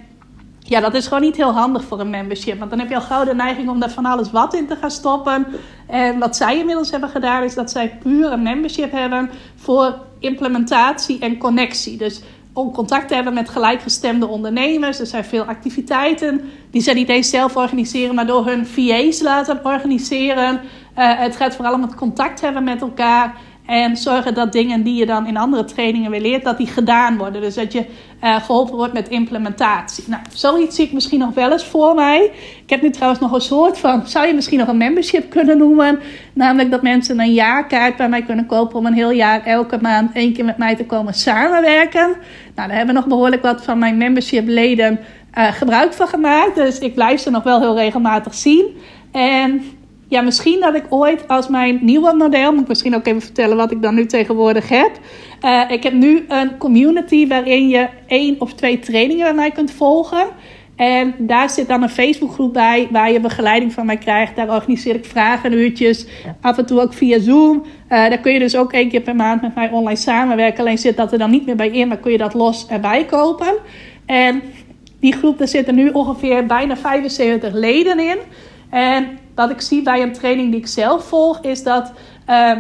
[0.66, 2.58] ja, dat is gewoon niet heel handig voor een membership.
[2.58, 4.76] Want dan heb je al gauw de neiging om daar van alles wat in te
[4.76, 5.46] gaan stoppen.
[5.86, 11.18] En wat zij inmiddels hebben gedaan, is dat zij puur een membership hebben voor implementatie
[11.18, 11.96] en connectie.
[11.96, 15.00] Dus om contact te hebben met gelijkgestemde ondernemers.
[15.00, 19.60] Er zijn veel activiteiten die zij niet eens zelf organiseren, maar door hun VA's laten
[19.62, 20.54] organiseren.
[20.54, 23.36] Uh, het gaat vooral om het contact hebben met elkaar.
[23.66, 27.16] En zorgen dat dingen die je dan in andere trainingen weer leert, dat die gedaan
[27.16, 27.40] worden.
[27.40, 27.84] Dus dat je
[28.22, 30.04] uh, geholpen wordt met implementatie.
[30.06, 32.30] Nou, zoiets zie ik misschien nog wel eens voor mij.
[32.62, 35.58] Ik heb nu trouwens nog een soort van, zou je misschien nog een membership kunnen
[35.58, 36.00] noemen?
[36.32, 40.14] Namelijk dat mensen een jaarkaart bij mij kunnen kopen om een heel jaar elke maand
[40.14, 42.16] één keer met mij te komen samenwerken.
[42.54, 45.00] Nou, daar hebben nog behoorlijk wat van mijn membership leden
[45.38, 46.54] uh, gebruik van gemaakt.
[46.54, 48.76] Dus ik blijf ze nog wel heel regelmatig zien.
[49.12, 49.62] En
[50.14, 53.56] ja, misschien dat ik ooit als mijn nieuwe model, moet ik misschien ook even vertellen
[53.56, 54.90] wat ik dan nu tegenwoordig heb.
[55.42, 59.70] Uh, ik heb nu een community waarin je één of twee trainingen bij mij kunt
[59.70, 60.26] volgen.
[60.76, 64.36] En daar zit dan een Facebookgroep bij waar je begeleiding van mij krijgt.
[64.36, 66.06] Daar organiseer ik vragenuurtjes,
[66.40, 67.56] af en toe ook via Zoom.
[67.56, 70.60] Uh, daar kun je dus ook één keer per maand met mij online samenwerken.
[70.60, 73.04] Alleen zit dat er dan niet meer bij in, maar kun je dat los erbij
[73.04, 73.54] kopen.
[74.06, 74.42] En
[75.00, 78.18] die groep, daar zitten nu ongeveer bijna 75 leden in.
[78.74, 81.92] En wat ik zie bij een training die ik zelf volg, is dat
[82.28, 82.52] uh,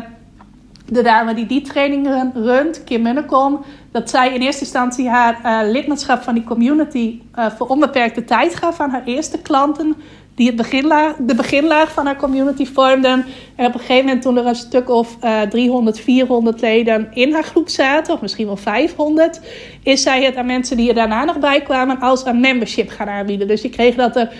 [0.86, 5.70] de dame die die training runt, Kim Munnekom, dat zij in eerste instantie haar uh,
[5.70, 9.96] lidmaatschap van die community uh, voor onbeperkte tijd gaf aan haar eerste klanten.
[10.34, 13.24] Die beginlaag, de beginlaag van haar community vormden.
[13.56, 15.16] En op een gegeven moment, toen er een stuk of
[15.50, 19.40] 300, 400 leden in haar groep zaten, of misschien wel 500,
[19.82, 23.08] is zij het aan mensen die er daarna nog bij kwamen als een membership gaan
[23.08, 23.48] aanbieden.
[23.48, 24.32] Dus je kreeg dat er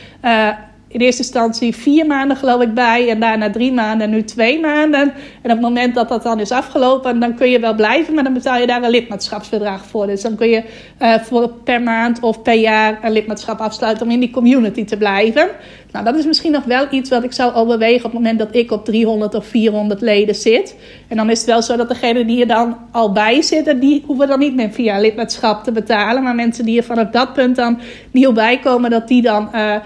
[0.95, 3.11] in eerste instantie vier maanden geloof ik bij.
[3.11, 5.01] En daarna drie maanden en nu twee maanden.
[5.43, 8.15] En op het moment dat dat dan is afgelopen, dan kun je wel blijven.
[8.15, 10.07] Maar dan betaal je daar een lidmaatschapsverdrag voor.
[10.07, 10.63] Dus dan kun je
[11.03, 14.97] uh, voor per maand of per jaar een lidmaatschap afsluiten om in die community te
[14.97, 15.49] blijven.
[15.93, 18.55] Nou, dat is misschien nog wel iets wat ik zou overwegen op het moment dat
[18.55, 20.77] ik op 300 of 400 leden zit.
[21.09, 24.03] En dan is het wel zo dat degenen die er dan al bij zitten, die
[24.07, 26.23] hoeven dan niet meer via lidmaatschap te betalen.
[26.23, 27.81] Maar mensen die er vanaf dat punt dan
[28.11, 29.77] nieuw bij komen, dat die dan uh,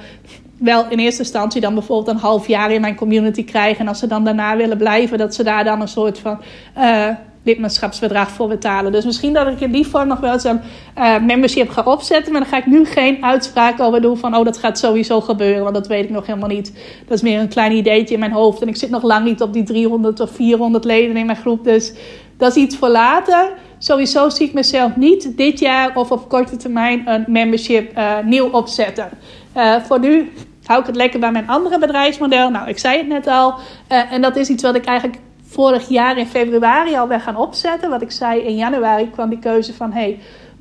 [0.58, 3.80] wel in eerste instantie dan bijvoorbeeld een half jaar in mijn community krijgen.
[3.80, 6.40] En als ze dan daarna willen blijven, dat ze daar dan een soort van
[6.78, 7.08] uh,
[7.42, 8.92] lidmaatschapsbedrag voor betalen.
[8.92, 10.60] Dus misschien dat ik in die vorm nog wel eens een
[10.98, 12.32] uh, membership ga opzetten.
[12.32, 14.36] Maar dan ga ik nu geen uitspraak over doen van...
[14.36, 16.72] oh, dat gaat sowieso gebeuren, want dat weet ik nog helemaal niet.
[17.06, 18.62] Dat is meer een klein ideetje in mijn hoofd.
[18.62, 21.64] En ik zit nog lang niet op die 300 of 400 leden in mijn groep.
[21.64, 21.92] Dus
[22.36, 23.52] dat is iets voor later.
[23.78, 28.48] Sowieso zie ik mezelf niet dit jaar of op korte termijn een membership uh, nieuw
[28.48, 29.08] opzetten.
[29.56, 30.32] Uh, voor nu
[30.64, 32.50] hou ik het lekker bij mijn andere bedrijfsmodel.
[32.50, 33.54] Nou, ik zei het net al.
[33.92, 37.36] Uh, en dat is iets wat ik eigenlijk vorig jaar in februari al ben gaan
[37.36, 37.90] opzetten.
[37.90, 39.92] Wat ik zei in januari kwam die keuze van...
[39.92, 40.20] Hey,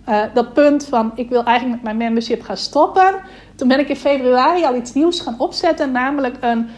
[0.10, 3.16] uh, dat punt van ik wil eigenlijk met mijn membership gaan stoppen.
[3.56, 5.92] Toen ben ik in februari al iets nieuws gaan opzetten.
[5.92, 6.70] Namelijk een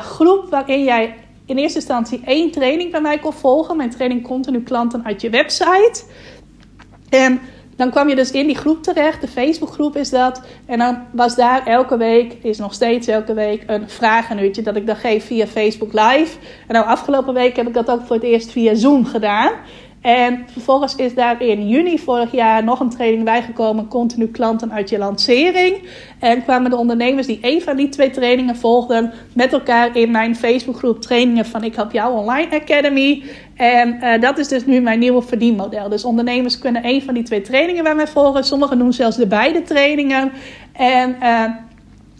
[0.00, 1.14] groep waarin jij
[1.46, 3.76] in eerste instantie één training bij mij kon volgen.
[3.76, 6.04] Mijn training continu klanten uit je website.
[7.08, 7.40] En
[7.76, 9.20] dan kwam je dus in die groep terecht.
[9.20, 10.42] De Facebookgroep is dat.
[10.66, 14.86] En dan was daar elke week, is nog steeds elke week, een vragenuurtje dat ik
[14.86, 16.36] dan geef via Facebook Live.
[16.66, 19.52] En nou, afgelopen week heb ik dat ook voor het eerst via Zoom gedaan.
[20.06, 24.90] En vervolgens is daar in juni vorig jaar nog een training bijgekomen, continu klanten uit
[24.90, 25.88] je lancering.
[26.18, 30.36] En kwamen de ondernemers die een van die twee trainingen volgden met elkaar in mijn
[30.36, 33.22] Facebookgroep trainingen van Ik Help Jou Online Academy.
[33.56, 35.88] En uh, dat is dus nu mijn nieuwe verdienmodel.
[35.88, 38.44] Dus ondernemers kunnen een van die twee trainingen bij mij volgen.
[38.44, 40.32] Sommigen doen zelfs de beide trainingen.
[40.72, 41.44] En uh,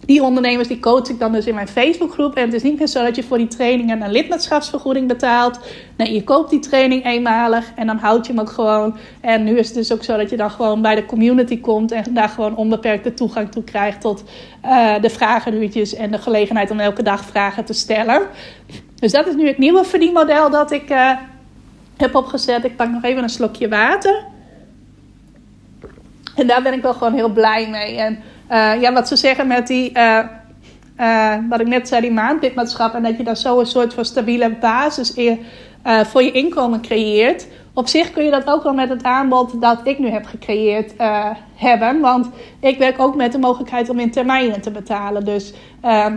[0.07, 2.35] die ondernemers die coach ik dan dus in mijn Facebookgroep.
[2.35, 5.61] En het is niet meer zo dat je voor die trainingen een lidmaatschapsvergoeding betaalt.
[5.97, 8.97] Nee, je koopt die training eenmalig en dan houd je hem ook gewoon.
[9.21, 11.93] En nu is het dus ook zo dat je dan gewoon bij de community komt
[11.93, 14.25] en daar gewoon onbeperkte toegang toe krijgt tot
[14.65, 18.23] uh, de vragenuurtjes en de gelegenheid om elke dag vragen te stellen.
[19.01, 21.11] Dus dat is nu het nieuwe verdienmodel dat ik uh,
[21.97, 22.65] heb opgezet.
[22.65, 24.25] Ik pak nog even een slokje water.
[26.35, 27.97] En daar ben ik wel gewoon heel blij mee.
[27.97, 28.19] En
[28.51, 30.25] uh, ja, wat ze zeggen met die, uh,
[31.49, 32.95] wat ik net zei, die maandlidmaatschap.
[32.95, 35.45] En dat je dan zo een soort van stabiele basis in,
[36.05, 37.47] voor je inkomen creëert.
[37.73, 40.93] Op zich kun je dat ook wel met het aanbod dat ik nu heb gecreëerd
[41.55, 42.01] hebben.
[42.01, 42.29] Want
[42.61, 45.25] ik werk ook met de mogelijkheid om in termijnen te betalen.
[45.25, 46.15] Dus ehm,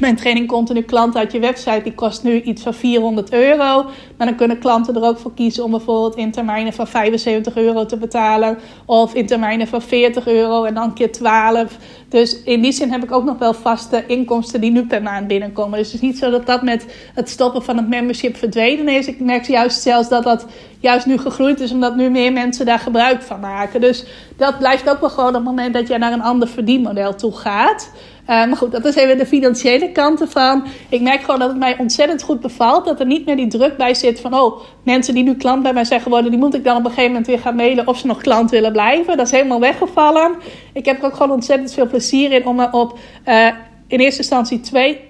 [0.00, 3.84] mijn training continu klanten uit je website, die kost nu iets van 400 euro.
[4.16, 7.86] Maar dan kunnen klanten er ook voor kiezen om bijvoorbeeld in termijnen van 75 euro
[7.86, 8.58] te betalen.
[8.84, 11.76] Of in termijnen van 40 euro en dan keer 12.
[12.08, 15.26] Dus in die zin heb ik ook nog wel vaste inkomsten die nu per maand
[15.26, 15.78] binnenkomen.
[15.78, 19.06] Dus het is niet zo dat dat met het stoppen van het membership verdwenen is.
[19.06, 20.46] Ik merk juist zelfs dat dat
[20.80, 23.80] juist nu gegroeid is, omdat nu meer mensen daar gebruik van maken.
[23.80, 24.04] Dus
[24.36, 27.32] dat blijft ook wel gewoon op het moment dat je naar een ander verdienmodel toe
[27.32, 27.90] gaat.
[28.26, 30.66] Uh, maar goed, dat is even de financiële kant ervan.
[30.88, 32.84] Ik merk gewoon dat het mij ontzettend goed bevalt.
[32.84, 34.34] Dat er niet meer die druk bij zit van...
[34.34, 36.30] oh, mensen die nu klant bij mij zijn geworden...
[36.30, 37.86] die moet ik dan op een gegeven moment weer gaan mailen...
[37.86, 39.16] of ze nog klant willen blijven.
[39.16, 40.34] Dat is helemaal weggevallen.
[40.72, 42.46] Ik heb er ook gewoon ontzettend veel plezier in...
[42.46, 42.98] om me op
[43.28, 43.46] uh,
[43.86, 45.00] in eerste instantie twee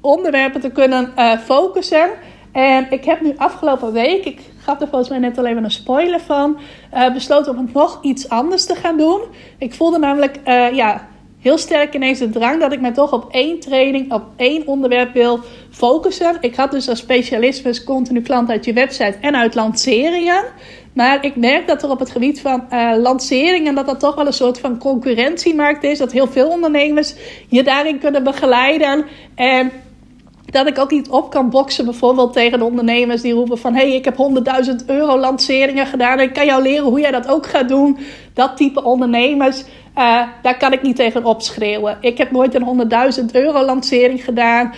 [0.00, 2.10] onderwerpen te kunnen uh, focussen...
[2.52, 5.70] En ik heb nu afgelopen week, ik gaf er volgens mij net al even een
[5.70, 6.58] spoiler van,
[7.12, 9.20] besloten om nog iets anders te gaan doen.
[9.58, 10.40] Ik voelde namelijk,
[10.72, 11.08] ja,
[11.44, 15.12] heel sterk ineens de drang dat ik me toch op één training, op één onderwerp
[15.12, 15.40] wil
[15.70, 16.36] focussen.
[16.40, 20.44] Ik had dus als specialisme continu klant uit je website en uit lanceringen.
[20.92, 24.26] Maar ik merk dat er op het gebied van uh, lanceringen, dat dat toch wel
[24.26, 25.98] een soort van concurrentiemarkt is.
[25.98, 27.14] Dat heel veel ondernemers
[27.48, 29.04] je daarin kunnen begeleiden.
[29.34, 29.72] En
[30.44, 33.74] dat ik ook niet op kan boksen, bijvoorbeeld tegen de ondernemers die roepen van...
[33.74, 34.16] hey, ik heb
[34.80, 37.98] 100.000 euro lanceringen gedaan en ik kan jou leren hoe jij dat ook gaat doen.
[38.34, 39.64] Dat type ondernemers,
[39.98, 41.96] uh, daar kan ik niet tegen opschreeuwen.
[42.00, 42.88] Ik heb nooit een
[43.20, 44.74] 100.000 euro lancering gedaan.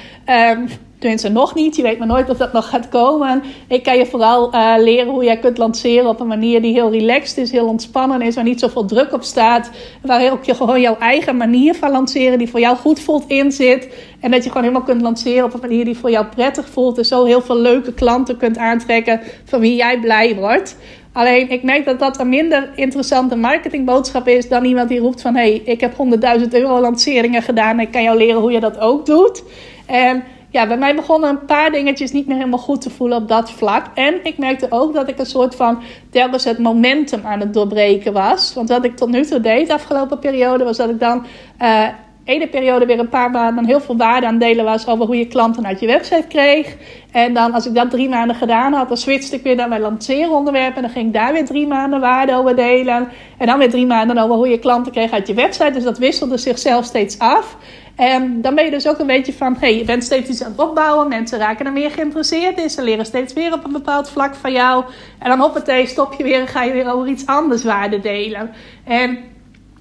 [0.51, 1.77] Um, Tenminste, nog niet.
[1.77, 3.43] Je weet maar nooit of dat nog gaat komen.
[3.69, 6.91] Ik kan je vooral uh, leren hoe jij kunt lanceren op een manier die heel
[6.91, 9.71] relaxed is, heel ontspannen is, waar niet zoveel druk op staat.
[10.03, 13.53] Waar ook je gewoon jouw eigen manier van lanceren, die voor jou goed voelt, in
[13.53, 13.89] zit.
[14.21, 16.99] En dat je gewoon helemaal kunt lanceren op een manier die voor jou prettig voelt.
[16.99, 20.77] En zo heel veel leuke klanten kunt aantrekken van wie jij blij wordt.
[21.17, 25.35] Alleen ik merk dat dat een minder interessante marketingboodschap is dan iemand die roept van
[25.35, 25.93] hé, hey, ik heb
[26.41, 29.43] 100.000 euro lanceringen gedaan en ik kan jou leren hoe je dat ook doet.
[29.87, 33.29] En ja, bij mij begonnen een paar dingetjes niet meer helemaal goed te voelen op
[33.29, 33.87] dat vlak.
[33.95, 38.13] En ik merkte ook dat ik een soort van telkens het momentum aan het doorbreken
[38.13, 38.55] was.
[38.55, 41.27] Want wat ik tot nu toe deed de afgelopen periode was dat ik dan
[41.63, 41.89] uh,
[42.27, 45.27] ene periode weer een paar maanden heel veel waarde aan delen was over hoe je
[45.27, 46.77] klanten uit je website kreeg.
[47.13, 49.81] En dan als ik dat drie maanden gedaan had, dan switchte ik weer naar mijn
[49.81, 50.77] lanceeronderwerp.
[50.77, 53.09] En dan ging ik daar weer drie maanden waarde over delen.
[53.39, 55.71] En dan weer drie maanden over hoe je klanten kreeg uit je website.
[55.71, 57.57] Dus dat wisselde zichzelf steeds af.
[57.97, 60.51] En dan ben je dus ook een beetje van, hey, je bent steeds iets aan
[60.51, 61.09] het opbouwen.
[61.09, 62.71] Mensen raken er meer geïnteresseerd in.
[62.71, 64.85] Ze leren steeds weer op een bepaald vlak van jou.
[65.19, 68.51] En dan hoppatee, stop je weer en ga je weer over iets anders waarde delen.
[68.85, 69.19] En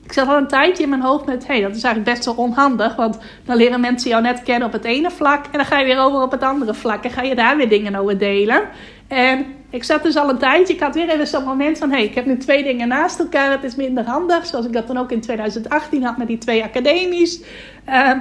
[0.06, 2.45] ik zat al een tijdje in mijn hoofd met, hey, dat is eigenlijk best wel
[2.45, 2.95] onhandig.
[2.95, 5.45] Want dan leren mensen jou net kennen op het ene vlak.
[5.45, 7.03] En dan ga je weer over op het andere vlak.
[7.03, 8.64] En ga je daar weer dingen over delen.
[9.08, 10.74] En ik zat dus al een tijdje.
[10.74, 13.20] Ik had weer even zo'n moment van: hé, hey, ik heb nu twee dingen naast
[13.20, 13.51] elkaar.
[13.51, 14.45] Het is minder handig.
[14.45, 17.41] Zoals ik dat dan ook in 2018 had met die twee academies.
[17.89, 18.12] Uh,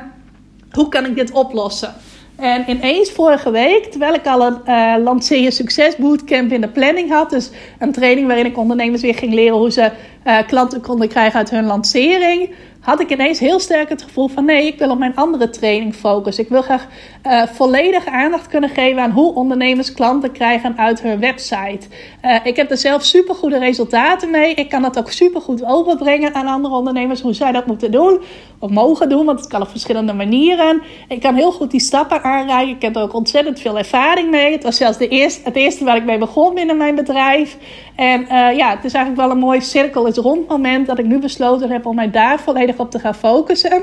[0.71, 1.95] hoe kan ik dit oplossen?
[2.37, 7.11] En ineens vorige week, terwijl ik al een uh, lanceer succes bootcamp in de planning
[7.11, 9.91] had, dus een training waarin ik ondernemers weer ging leren hoe ze
[10.27, 12.51] uh, klanten konden krijgen uit hun lancering,
[12.85, 15.95] had ik ineens heel sterk het gevoel van nee, ik wil op mijn andere training
[15.95, 16.45] focussen.
[16.45, 16.87] Ik wil graag
[17.27, 21.87] uh, volledige aandacht kunnen geven aan hoe ondernemers klanten krijgen uit hun website.
[22.25, 24.55] Uh, ik heb er zelf super goede resultaten mee.
[24.55, 28.23] Ik kan dat ook super goed overbrengen aan andere ondernemers hoe zij dat moeten doen
[28.59, 30.83] of mogen doen, want het kan op verschillende manieren.
[31.09, 32.75] Ik kan heel goed die stappen aanreiken.
[32.75, 34.53] Ik heb er ook ontzettend veel ervaring mee.
[34.53, 37.57] Het was zelfs de eerste, het eerste waar ik mee begon binnen mijn bedrijf.
[37.97, 41.05] En uh, ja, het is eigenlijk wel een mooi cirkel is rond moment dat ik
[41.05, 43.83] nu besloten heb om mij daar volledig op te gaan focussen.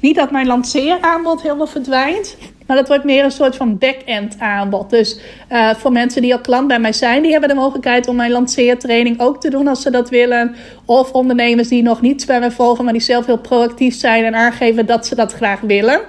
[0.00, 2.36] Niet dat mijn lanceeraanbod helemaal verdwijnt.
[2.66, 4.90] Maar dat wordt meer een soort van back-end aanbod.
[4.90, 5.20] Dus
[5.52, 8.30] uh, voor mensen die al klant bij mij zijn, die hebben de mogelijkheid om mijn
[8.30, 10.54] lanceertraining ook te doen als ze dat willen.
[10.84, 14.34] Of ondernemers die nog niets bij mij volgen, maar die zelf heel proactief zijn en
[14.34, 16.00] aangeven dat ze dat graag willen.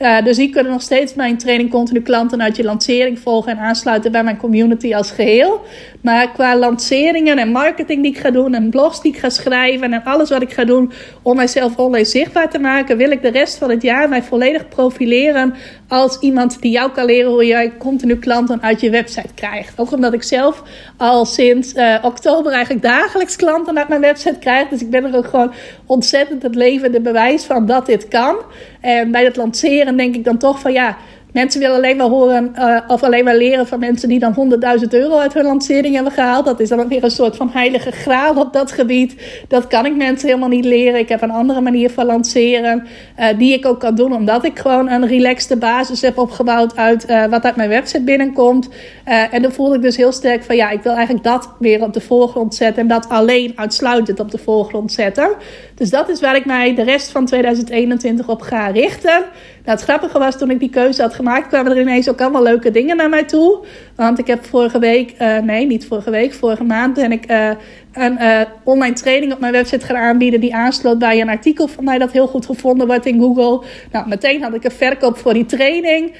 [0.00, 3.58] Uh, dus die kunnen nog steeds mijn training continu klanten uit je lancering volgen en
[3.58, 5.60] aansluiten bij mijn community als geheel.
[6.02, 9.92] Maar qua lanceringen en marketing die ik ga doen en blogs die ik ga schrijven
[9.92, 10.92] en alles wat ik ga doen
[11.22, 14.68] om mijzelf online zichtbaar te maken, wil ik de rest van het jaar mij volledig
[14.68, 15.54] profileren
[15.88, 19.80] als iemand die jou kan leren hoe jij continu klanten uit je website krijgt.
[19.80, 20.62] Ook omdat ik zelf
[20.96, 24.68] al sinds uh, oktober eigenlijk dagelijks klanten uit mijn website krijg.
[24.68, 25.52] Dus ik ben er ook gewoon
[25.86, 28.36] ontzettend het levende bewijs van dat dit kan.
[28.80, 30.96] En bij het lanceren denk ik dan toch van ja
[31.32, 34.88] Mensen willen alleen maar horen uh, of alleen maar leren van mensen die dan 100.000
[34.88, 36.44] euro uit hun lancering hebben gehaald.
[36.44, 39.16] Dat is dan weer een soort van heilige graal op dat gebied.
[39.48, 41.00] Dat kan ik mensen helemaal niet leren.
[41.00, 42.86] Ik heb een andere manier van lanceren
[43.18, 47.10] uh, die ik ook kan doen omdat ik gewoon een relaxte basis heb opgebouwd uit
[47.10, 48.68] uh, wat uit mijn website binnenkomt.
[49.04, 51.92] en dan voelde ik dus heel sterk van ja, ik wil eigenlijk dat weer op
[51.92, 55.28] de voorgrond zetten en dat alleen uitsluitend op de voorgrond zetten.
[55.74, 59.24] Dus dat is waar ik mij de rest van 2021 op ga richten.
[59.70, 62.42] Nou, het grappige was, toen ik die keuze had gemaakt, kwamen er ineens ook allemaal
[62.42, 63.64] leuke dingen naar mij toe.
[64.00, 67.50] Want ik heb vorige week, uh, nee, niet vorige week, vorige maand ben ik uh,
[67.92, 71.84] een uh, online training op mijn website gaan aanbieden die aansloot bij een artikel van
[71.84, 73.66] mij dat heel goed gevonden wordt in Google.
[73.92, 76.12] Nou, meteen had ik een verkoop voor die training.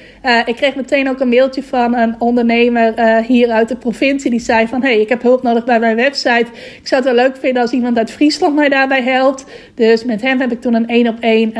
[0.45, 4.67] ik kreeg meteen ook een mailtje van een ondernemer hier uit de provincie die zei
[4.67, 6.47] van, hey, ik heb hulp nodig bij mijn website.
[6.81, 9.45] Ik zou het wel leuk vinden als iemand uit Friesland mij daarbij helpt.
[9.75, 11.53] Dus met hem heb ik toen een één op één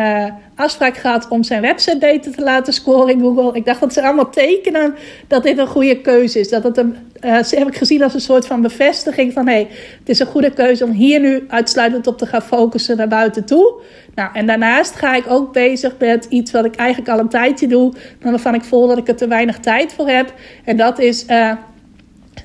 [0.61, 3.53] afspraak gehad om zijn website beter te laten scoren in Google.
[3.53, 4.95] Ik dacht dat ze allemaal tekenen
[5.27, 6.49] dat dit een goede keuze is.
[6.49, 9.53] Dat het een, uh, ze heb ik gezien als een soort van bevestiging van hé,
[9.53, 9.67] hey,
[9.99, 13.45] het is een goede keuze om hier nu uitsluitend op te gaan focussen naar buiten
[13.45, 13.81] toe.
[14.15, 17.67] Nou, en daarnaast ga ik ook bezig met iets wat ik eigenlijk al een tijdje
[17.67, 20.33] doe, maar waarvan ik voel dat ik er te weinig tijd voor heb.
[20.65, 21.51] En dat is uh,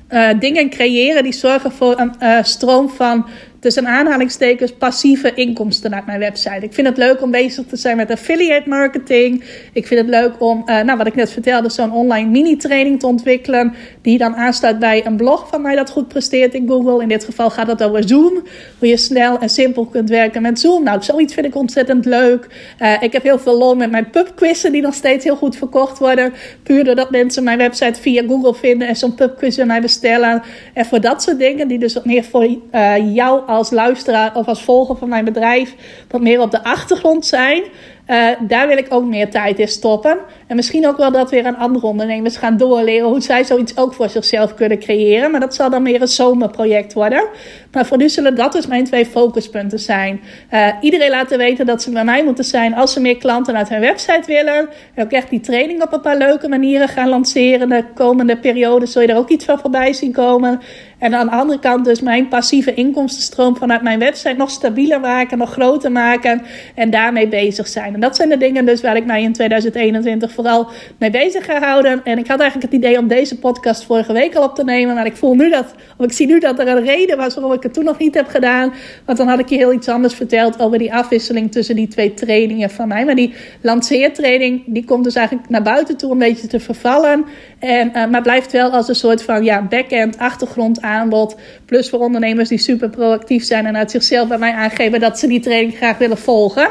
[0.09, 3.25] uh, dingen creëren die zorgen voor een stroom van
[3.67, 6.59] tussen aanhalingstekens passieve inkomsten uit mijn website.
[6.59, 9.43] Ik vind het leuk om bezig te zijn met affiliate marketing.
[9.73, 13.07] Ik vind het leuk om, uh, nou wat ik net vertelde, zo'n online mini-training te
[13.07, 13.73] ontwikkelen.
[14.01, 17.01] Die dan aansluit bij een blog van mij dat goed presteert in Google.
[17.01, 18.33] In dit geval gaat het over Zoom.
[18.79, 20.83] Hoe je snel en simpel kunt werken met Zoom.
[20.83, 22.47] Nou, zoiets vind ik ontzettend leuk.
[22.81, 25.99] Uh, ik heb heel veel lol met mijn pubquizzen die nog steeds heel goed verkocht
[25.99, 26.33] worden.
[26.63, 30.41] Puur doordat mensen mijn website via Google vinden en zo'n pubquiz bij mij bestellen.
[30.73, 34.47] En voor dat soort dingen die dus wat meer voor uh, jou als luisteraar of
[34.47, 35.75] als volger van mijn bedrijf
[36.09, 37.63] wat meer op de achtergrond zijn.
[38.07, 40.17] Uh, daar wil ik ook meer tijd in stoppen.
[40.47, 43.93] En misschien ook wel dat weer aan andere ondernemers gaan doorleren hoe zij zoiets ook
[43.93, 45.31] voor zichzelf kunnen creëren.
[45.31, 47.27] Maar dat zal dan meer een zomerproject worden.
[47.71, 50.21] Maar voor nu zullen dat dus mijn twee focuspunten zijn.
[50.53, 53.69] Uh, iedereen laten weten dat ze bij mij moeten zijn als ze meer klanten uit
[53.69, 54.69] hun website willen.
[54.93, 57.69] En ook echt die training op een paar leuke manieren gaan lanceren.
[57.69, 60.61] De komende periode zul je er ook iets van voorbij zien komen.
[60.99, 65.37] En aan de andere kant dus mijn passieve inkomstenstroom vanuit mijn website nog stabieler maken,
[65.37, 66.41] nog groter maken
[66.75, 67.93] en daarmee bezig zijn.
[67.93, 70.67] En dat zijn de dingen dus waar ik mij in 2021 vooral
[70.97, 72.01] mee bezig ga houden.
[72.03, 74.95] En ik had eigenlijk het idee om deze podcast vorige week al op te nemen,
[74.95, 77.63] maar ik voel nu dat, ik zie nu dat er een reden was waarom ik
[77.63, 78.73] het toen nog niet heb gedaan.
[79.05, 82.13] Want dan had ik je heel iets anders verteld over die afwisseling tussen die twee
[82.13, 83.05] trainingen van mij.
[83.05, 87.25] Maar die lanceertraining, die komt dus eigenlijk naar buiten toe een beetje te vervallen.
[87.59, 91.35] En, uh, maar blijft wel als een soort van ja, back-end achtergrond aanbod.
[91.65, 95.27] Plus voor ondernemers die super proactief zijn en uit zichzelf bij mij aangeven dat ze
[95.27, 96.69] die training graag willen volgen.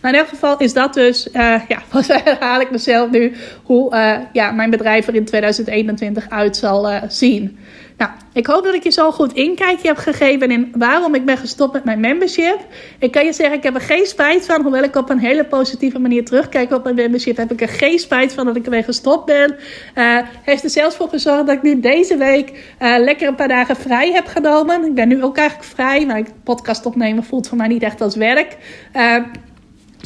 [0.00, 1.32] Maar in elk geval is dat dus, uh,
[1.68, 6.56] ja, wat herhaal ik mezelf nu, hoe uh, ja, mijn bedrijf er in 2021 uit
[6.56, 7.58] zal uh, zien.
[7.96, 11.36] Nou, ik hoop dat ik je zo goed inkijkje heb gegeven in waarom ik ben
[11.36, 12.58] gestopt met mijn membership.
[12.98, 14.62] Ik kan je zeggen, ik heb er geen spijt van.
[14.62, 17.98] Hoewel ik op een hele positieve manier terugkijk op mijn membership, heb ik er geen
[17.98, 19.56] spijt van dat ik ermee gestopt ben.
[19.94, 23.48] Uh, heeft er zelfs voor gezorgd dat ik nu deze week uh, lekker een paar
[23.48, 24.84] dagen vrij heb genomen.
[24.84, 28.16] Ik ben nu ook eigenlijk vrij, maar podcast opnemen voelt voor mij niet echt als
[28.16, 28.56] werk.
[28.96, 29.16] Uh,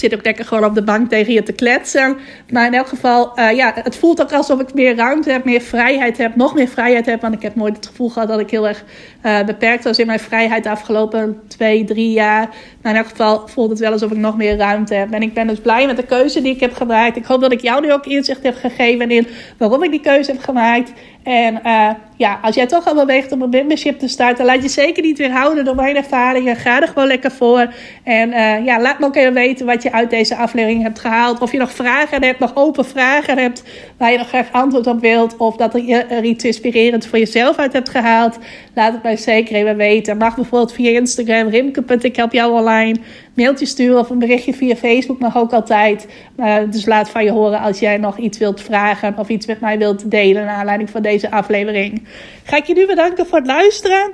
[0.00, 2.16] zit ook lekker gewoon op de bank tegen je te kletsen.
[2.50, 5.60] Maar in elk geval, uh, ja, het voelt ook alsof ik meer ruimte heb, meer
[5.60, 7.20] vrijheid heb, nog meer vrijheid heb.
[7.20, 8.84] Want ik heb nooit het gevoel gehad dat ik heel erg
[9.24, 12.48] uh, beperkt was in mijn vrijheid de afgelopen twee, drie jaar.
[12.82, 15.12] Maar in elk geval voelt het wel alsof ik nog meer ruimte heb.
[15.12, 17.16] En ik ben dus blij met de keuze die ik heb gemaakt.
[17.16, 19.26] Ik hoop dat ik jou nu ook inzicht heb gegeven in
[19.58, 20.92] waarom ik die keuze heb gemaakt.
[21.28, 24.68] En uh, ja, als jij toch al beweegt om een membership te starten, laat je
[24.68, 26.56] zeker niet weerhouden door mijn ervaringen.
[26.56, 27.72] Ga er gewoon lekker voor.
[28.02, 31.40] En uh, ja, laat me ook even weten wat je uit deze aflevering hebt gehaald.
[31.40, 33.62] Of je nog vragen hebt, nog open vragen hebt,
[33.96, 35.36] waar je nog graag antwoord op wilt.
[35.36, 38.38] Of dat je er iets inspirerends voor jezelf uit hebt gehaald.
[38.74, 40.16] Laat het mij zeker even weten.
[40.16, 42.96] Mag bijvoorbeeld via Instagram, rimke.ik help jou online.
[43.38, 46.08] Mailtje sturen of een berichtje via Facebook mag ook altijd.
[46.36, 49.60] Uh, dus laat van je horen als jij nog iets wilt vragen of iets met
[49.60, 52.02] mij wilt delen naar aanleiding van deze aflevering.
[52.44, 54.10] Ga ik je nu bedanken voor het luisteren.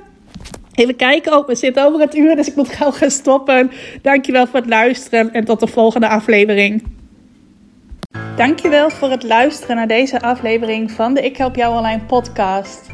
[0.75, 3.71] Even kijken, oh, we zitten over het uur, dus ik moet gauw gaan stoppen.
[4.03, 6.83] Dankjewel voor het luisteren en tot de volgende aflevering.
[8.37, 12.94] Dankjewel voor het luisteren naar deze aflevering van de Ik Help Jou Online podcast.